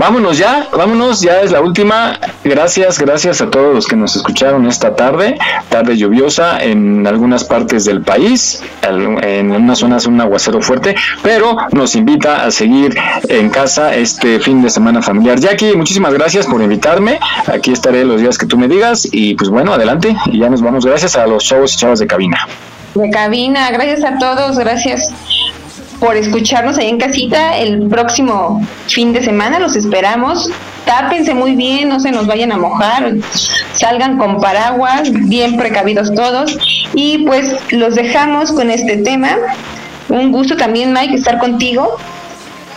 Vámonos 0.00 0.38
ya, 0.38 0.66
vámonos, 0.72 1.20
ya 1.20 1.42
es 1.42 1.52
la 1.52 1.60
última. 1.60 2.18
Gracias, 2.42 2.98
gracias 2.98 3.42
a 3.42 3.50
todos 3.50 3.74
los 3.74 3.86
que 3.86 3.96
nos 3.96 4.16
escucharon 4.16 4.66
esta 4.66 4.96
tarde, 4.96 5.38
tarde 5.68 5.98
lluviosa 5.98 6.58
en 6.58 7.06
algunas 7.06 7.44
partes 7.44 7.84
del 7.84 8.00
país, 8.00 8.62
en 8.82 9.52
unas 9.52 9.78
zonas 9.78 10.06
un 10.06 10.18
aguacero 10.18 10.62
fuerte, 10.62 10.96
pero 11.22 11.54
nos 11.72 11.94
invita 11.94 12.46
a 12.46 12.50
seguir 12.50 12.98
en 13.28 13.50
casa 13.50 13.94
este 13.94 14.40
fin 14.40 14.62
de 14.62 14.70
semana 14.70 15.02
familiar. 15.02 15.38
Jackie, 15.38 15.76
muchísimas 15.76 16.14
gracias 16.14 16.46
por 16.46 16.62
invitarme. 16.62 17.20
Aquí 17.52 17.70
estaré 17.70 18.02
los 18.06 18.22
días 18.22 18.38
que 18.38 18.46
tú 18.46 18.56
me 18.56 18.68
digas 18.68 19.06
y 19.12 19.34
pues 19.34 19.50
bueno, 19.50 19.74
adelante 19.74 20.16
y 20.26 20.38
ya 20.38 20.48
nos 20.48 20.62
vamos. 20.62 20.86
Gracias 20.86 21.14
a 21.16 21.26
los 21.26 21.44
chavos 21.44 21.74
y 21.74 21.76
chavas 21.76 21.98
de 21.98 22.06
cabina. 22.06 22.48
De 22.94 23.10
cabina, 23.10 23.70
gracias 23.70 24.02
a 24.02 24.18
todos, 24.18 24.58
gracias 24.58 25.12
por 26.00 26.16
escucharnos 26.16 26.78
ahí 26.78 26.88
en 26.88 26.98
casita. 26.98 27.56
El 27.58 27.86
próximo 27.88 28.66
fin 28.88 29.12
de 29.12 29.22
semana 29.22 29.60
los 29.60 29.76
esperamos. 29.76 30.50
Tápense 30.86 31.34
muy 31.34 31.54
bien, 31.54 31.90
no 31.90 32.00
se 32.00 32.10
nos 32.10 32.26
vayan 32.26 32.50
a 32.52 32.56
mojar, 32.56 33.12
salgan 33.74 34.16
con 34.18 34.40
paraguas, 34.40 35.12
bien 35.12 35.56
precavidos 35.56 36.12
todos. 36.14 36.58
Y 36.94 37.18
pues 37.18 37.54
los 37.70 37.94
dejamos 37.94 38.50
con 38.50 38.70
este 38.70 38.96
tema. 38.96 39.36
Un 40.08 40.32
gusto 40.32 40.56
también, 40.56 40.92
Mike, 40.92 41.14
estar 41.14 41.38
contigo. 41.38 41.98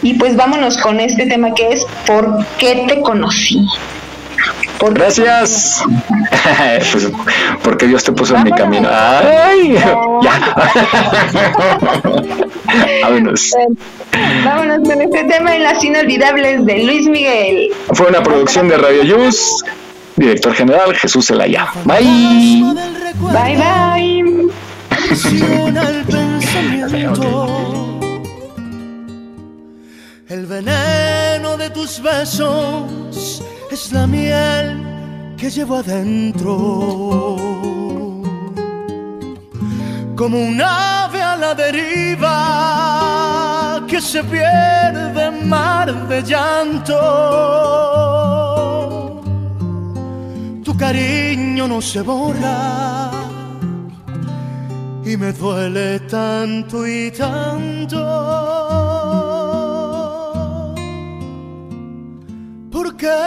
Y 0.02 0.16
pues 0.16 0.36
vámonos 0.36 0.78
con 0.78 1.00
este 1.00 1.26
tema 1.26 1.54
que 1.54 1.70
es 1.70 1.86
¿Por 2.06 2.46
qué 2.58 2.86
te 2.88 3.02
conocí? 3.02 3.66
Gracias. 4.92 5.82
pues, 6.92 7.10
porque 7.64 7.88
Dios 7.88 8.04
te 8.04 8.12
puso 8.12 8.36
en 8.36 8.44
mi 8.44 8.52
camino. 8.52 8.90
¡Ay! 8.92 9.76
ya. 10.22 10.56
Vámonos. 13.04 13.52
Vámonos 14.44 14.90
con 14.90 15.02
este 15.02 15.24
tema 15.26 15.56
en 15.56 15.64
las 15.64 15.84
inolvidables 15.84 16.66
de 16.66 16.84
Luis 16.84 17.08
Miguel. 17.08 17.70
Fue 17.94 18.08
una 18.08 18.22
producción 18.24 18.68
de 18.68 18.78
Radio 18.78 19.04
Yus. 19.04 19.64
Director 20.16 20.54
general 20.54 20.96
Jesús 20.96 21.28
Zelaya. 21.28 21.68
Bye. 21.86 22.64
Bye, 23.32 23.58
bye. 23.58 24.52
El 30.30 30.46
veneno 30.46 31.58
de 31.58 31.70
tus 31.72 32.02
besos 32.02 33.44
es 33.72 33.92
la 33.92 34.08
miel 34.08 35.36
que 35.38 35.50
llevo 35.50 35.78
adentro. 35.78 37.36
Como 40.16 40.40
un 40.40 40.62
ave 40.62 41.23
la 41.44 41.54
deriva 41.66 42.36
que 43.90 44.00
se 44.12 44.22
pierde 44.24 45.22
en 45.30 45.36
mar 45.50 45.88
de 46.10 46.18
llanto. 46.30 47.00
Tu 50.66 50.72
cariño 50.84 51.64
no 51.68 51.80
se 51.82 52.02
borra 52.02 53.12
y 55.10 55.18
me 55.22 55.30
duele 55.34 56.00
tanto 56.18 56.76
y 56.88 57.12
tanto. 57.12 58.02
qué 63.04 63.24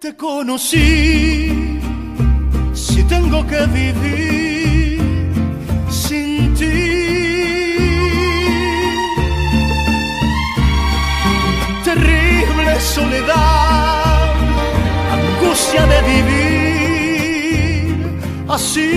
te 0.00 0.10
conocí 0.16 1.80
si 2.72 3.02
tengo 3.04 3.44
que 3.50 3.60
vivir 3.78 4.41
soledad, 12.94 14.34
angustia 15.16 15.82
de 15.92 15.98
vivir 16.12 17.86
así. 18.56 18.90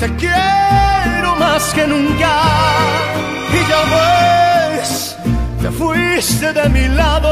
Te 0.00 0.08
quiero 0.22 1.30
más 1.36 1.62
que 1.74 1.84
nunca 1.86 2.32
y 3.56 3.60
ya 3.70 3.80
voy 3.92 4.18
fuiste 5.78 6.52
de 6.52 6.68
mi 6.68 6.88
lado. 6.88 7.30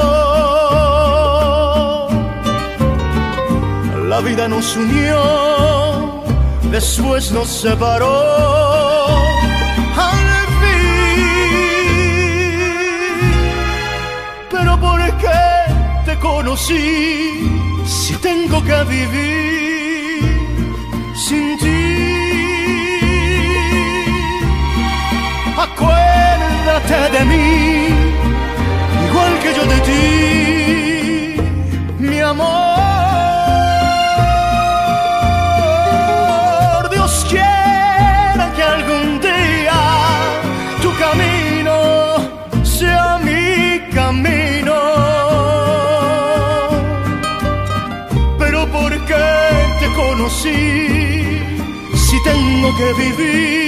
La 4.09 4.21
vida 4.21 4.49
nos 4.49 4.77
unió, 4.77 6.23
después 6.71 7.33
nos 7.33 7.49
separó. 7.49 8.56
Conocí 16.57 17.85
si 17.85 18.15
tengo 18.17 18.63
que 18.65 18.85
vivir 18.85 20.23
sin 21.15 21.57
ti? 21.59 21.83
Acuérdate 25.59 27.11
de 27.19 27.25
mí 27.25 27.89
igual 29.09 29.33
que 29.43 29.55
yo 29.55 29.65
de 29.67 29.81
ti, 29.89 30.36
tengo 52.67 52.77
que 52.79 52.93
vivir 52.95 53.66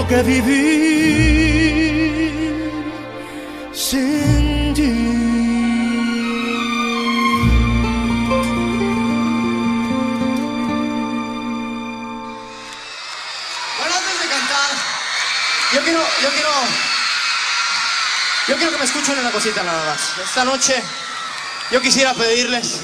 tengo 0.00 0.08
que 0.08 0.22
vivir 0.22 0.60
sin 3.72 4.74
ti? 4.74 4.82
Yo 15.72 15.80
quiero, 15.84 16.00
yo 16.22 16.30
quiero, 16.30 16.50
yo 18.48 18.56
quiero 18.56 18.72
que 18.72 18.78
me 18.78 18.84
escuchen 18.84 19.18
una 19.18 19.30
cosita 19.30 19.62
nada 19.62 19.84
más. 19.84 20.18
Esta 20.18 20.44
noche 20.44 20.82
yo 21.70 21.80
quisiera 21.80 22.12
pedirles 22.14 22.80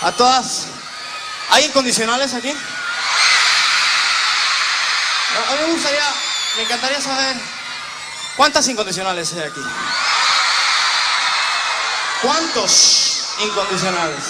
a 0.00 0.12
todas, 0.12 0.68
¿hay 1.50 1.66
incondicionales 1.66 2.32
aquí? 2.34 2.56
A 5.32 5.54
mí 5.54 5.60
me 5.66 5.72
gustaría, 5.72 6.04
me 6.56 6.62
encantaría 6.62 7.00
saber 7.00 7.36
cuántas 8.36 8.66
incondicionales 8.68 9.32
hay 9.32 9.40
aquí. 9.40 9.62
¿Cuántos 12.20 13.34
incondicionales? 13.40 14.24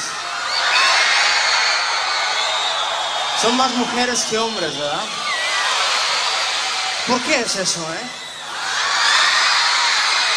Son 3.41 3.57
más 3.57 3.73
mujeres 3.73 4.23
que 4.31 4.39
hombres, 4.39 4.79
¿verdad? 4.79 5.05
¿Por 7.09 7.21
qué 7.23 7.41
es 7.41 7.57
eso, 7.57 7.81
eh? 7.93 8.07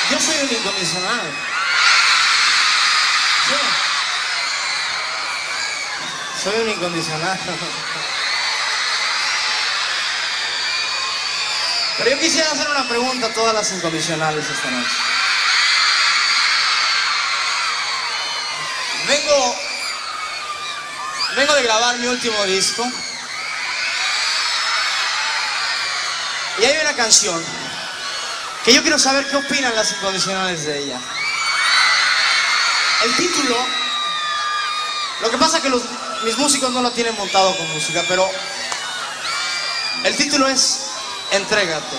Yo 0.10 0.20
soy 0.20 0.38
un 0.42 0.56
incondicional. 0.56 1.34
Soy 6.44 6.62
un 6.62 6.70
incondicional. 6.70 7.40
Pero 11.98 12.10
yo 12.10 12.20
quisiera 12.20 12.52
hacer 12.52 12.70
una 12.70 12.88
pregunta 12.88 13.28
a 13.28 13.34
todas 13.34 13.54
las 13.54 13.72
incondicionales 13.72 14.46
esta 14.50 14.70
noche. 14.70 14.96
Vengo, 19.08 19.56
vengo 21.38 21.54
de 21.54 21.64
grabar 21.64 21.98
mi 21.98 22.08
último 22.08 22.44
disco. 22.46 22.86
Y 26.58 26.66
hay 26.66 26.78
una 26.80 26.96
canción 26.96 27.44
que 28.66 28.74
yo 28.74 28.82
quiero 28.82 29.00
saber 29.00 29.28
qué 29.30 29.38
opinan 29.38 29.76
las 29.76 29.92
incondicionales 29.92 30.66
de 30.66 30.80
ella. 30.80 31.00
El 33.04 33.16
título, 33.16 33.56
lo 35.22 35.30
que 35.30 35.38
pasa 35.38 35.58
es 35.58 35.64
que 35.64 35.70
mis 36.24 36.38
músicos 36.38 36.72
no 36.72 36.82
lo 36.82 36.92
tienen 36.92 37.16
montado 37.16 37.56
con 37.56 37.72
música, 37.74 38.04
pero 38.08 38.30
el 40.04 40.16
título 40.18 40.48
es 40.48 40.85
Entrégate. 41.36 41.98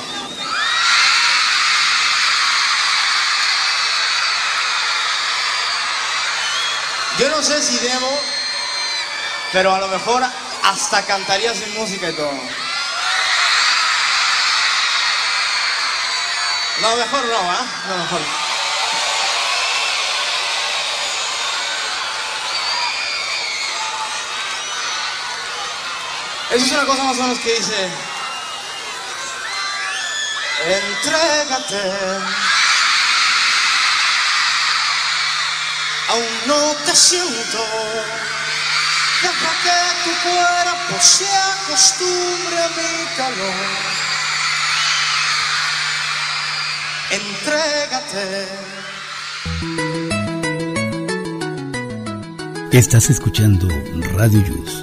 Yo 7.19 7.29
no 7.29 7.43
sé 7.43 7.63
si 7.63 7.79
debo, 7.79 8.21
pero 9.53 9.75
a 9.75 9.79
lo 9.79 9.89
mejor 9.89 10.23
hasta 10.63 11.05
cantaría 11.05 11.55
sin 11.55 11.75
música 11.75 12.09
y 12.09 12.13
todo. 12.15 12.33
No, 16.81 16.97
mejor 16.97 17.25
no, 17.27 17.39
¿ah? 17.39 17.61
¿eh? 17.61 17.89
No, 17.89 17.97
mejor. 17.97 18.21
Eso 26.51 26.65
es 26.65 26.73
una 26.73 26.87
cosa 26.87 27.03
más 27.03 27.19
o 27.19 27.23
menos 27.23 27.39
que 27.41 27.55
dice. 27.55 28.16
Entrégate. 30.65 31.83
Aún 36.09 36.25
no 36.47 36.75
te 36.85 36.95
siento. 36.97 37.65
Deja 39.23 39.53
que 39.63 39.79
tu 40.05 40.13
cuerpo 40.29 41.03
se 41.03 41.27
acostumbre 41.27 42.63
a 42.63 42.69
mi 42.69 43.07
calor. 43.17 44.07
Entrégate. 47.11 48.49
Estás 52.73 53.09
escuchando 53.09 53.69
Radio 54.17 54.41
Yus, 54.43 54.83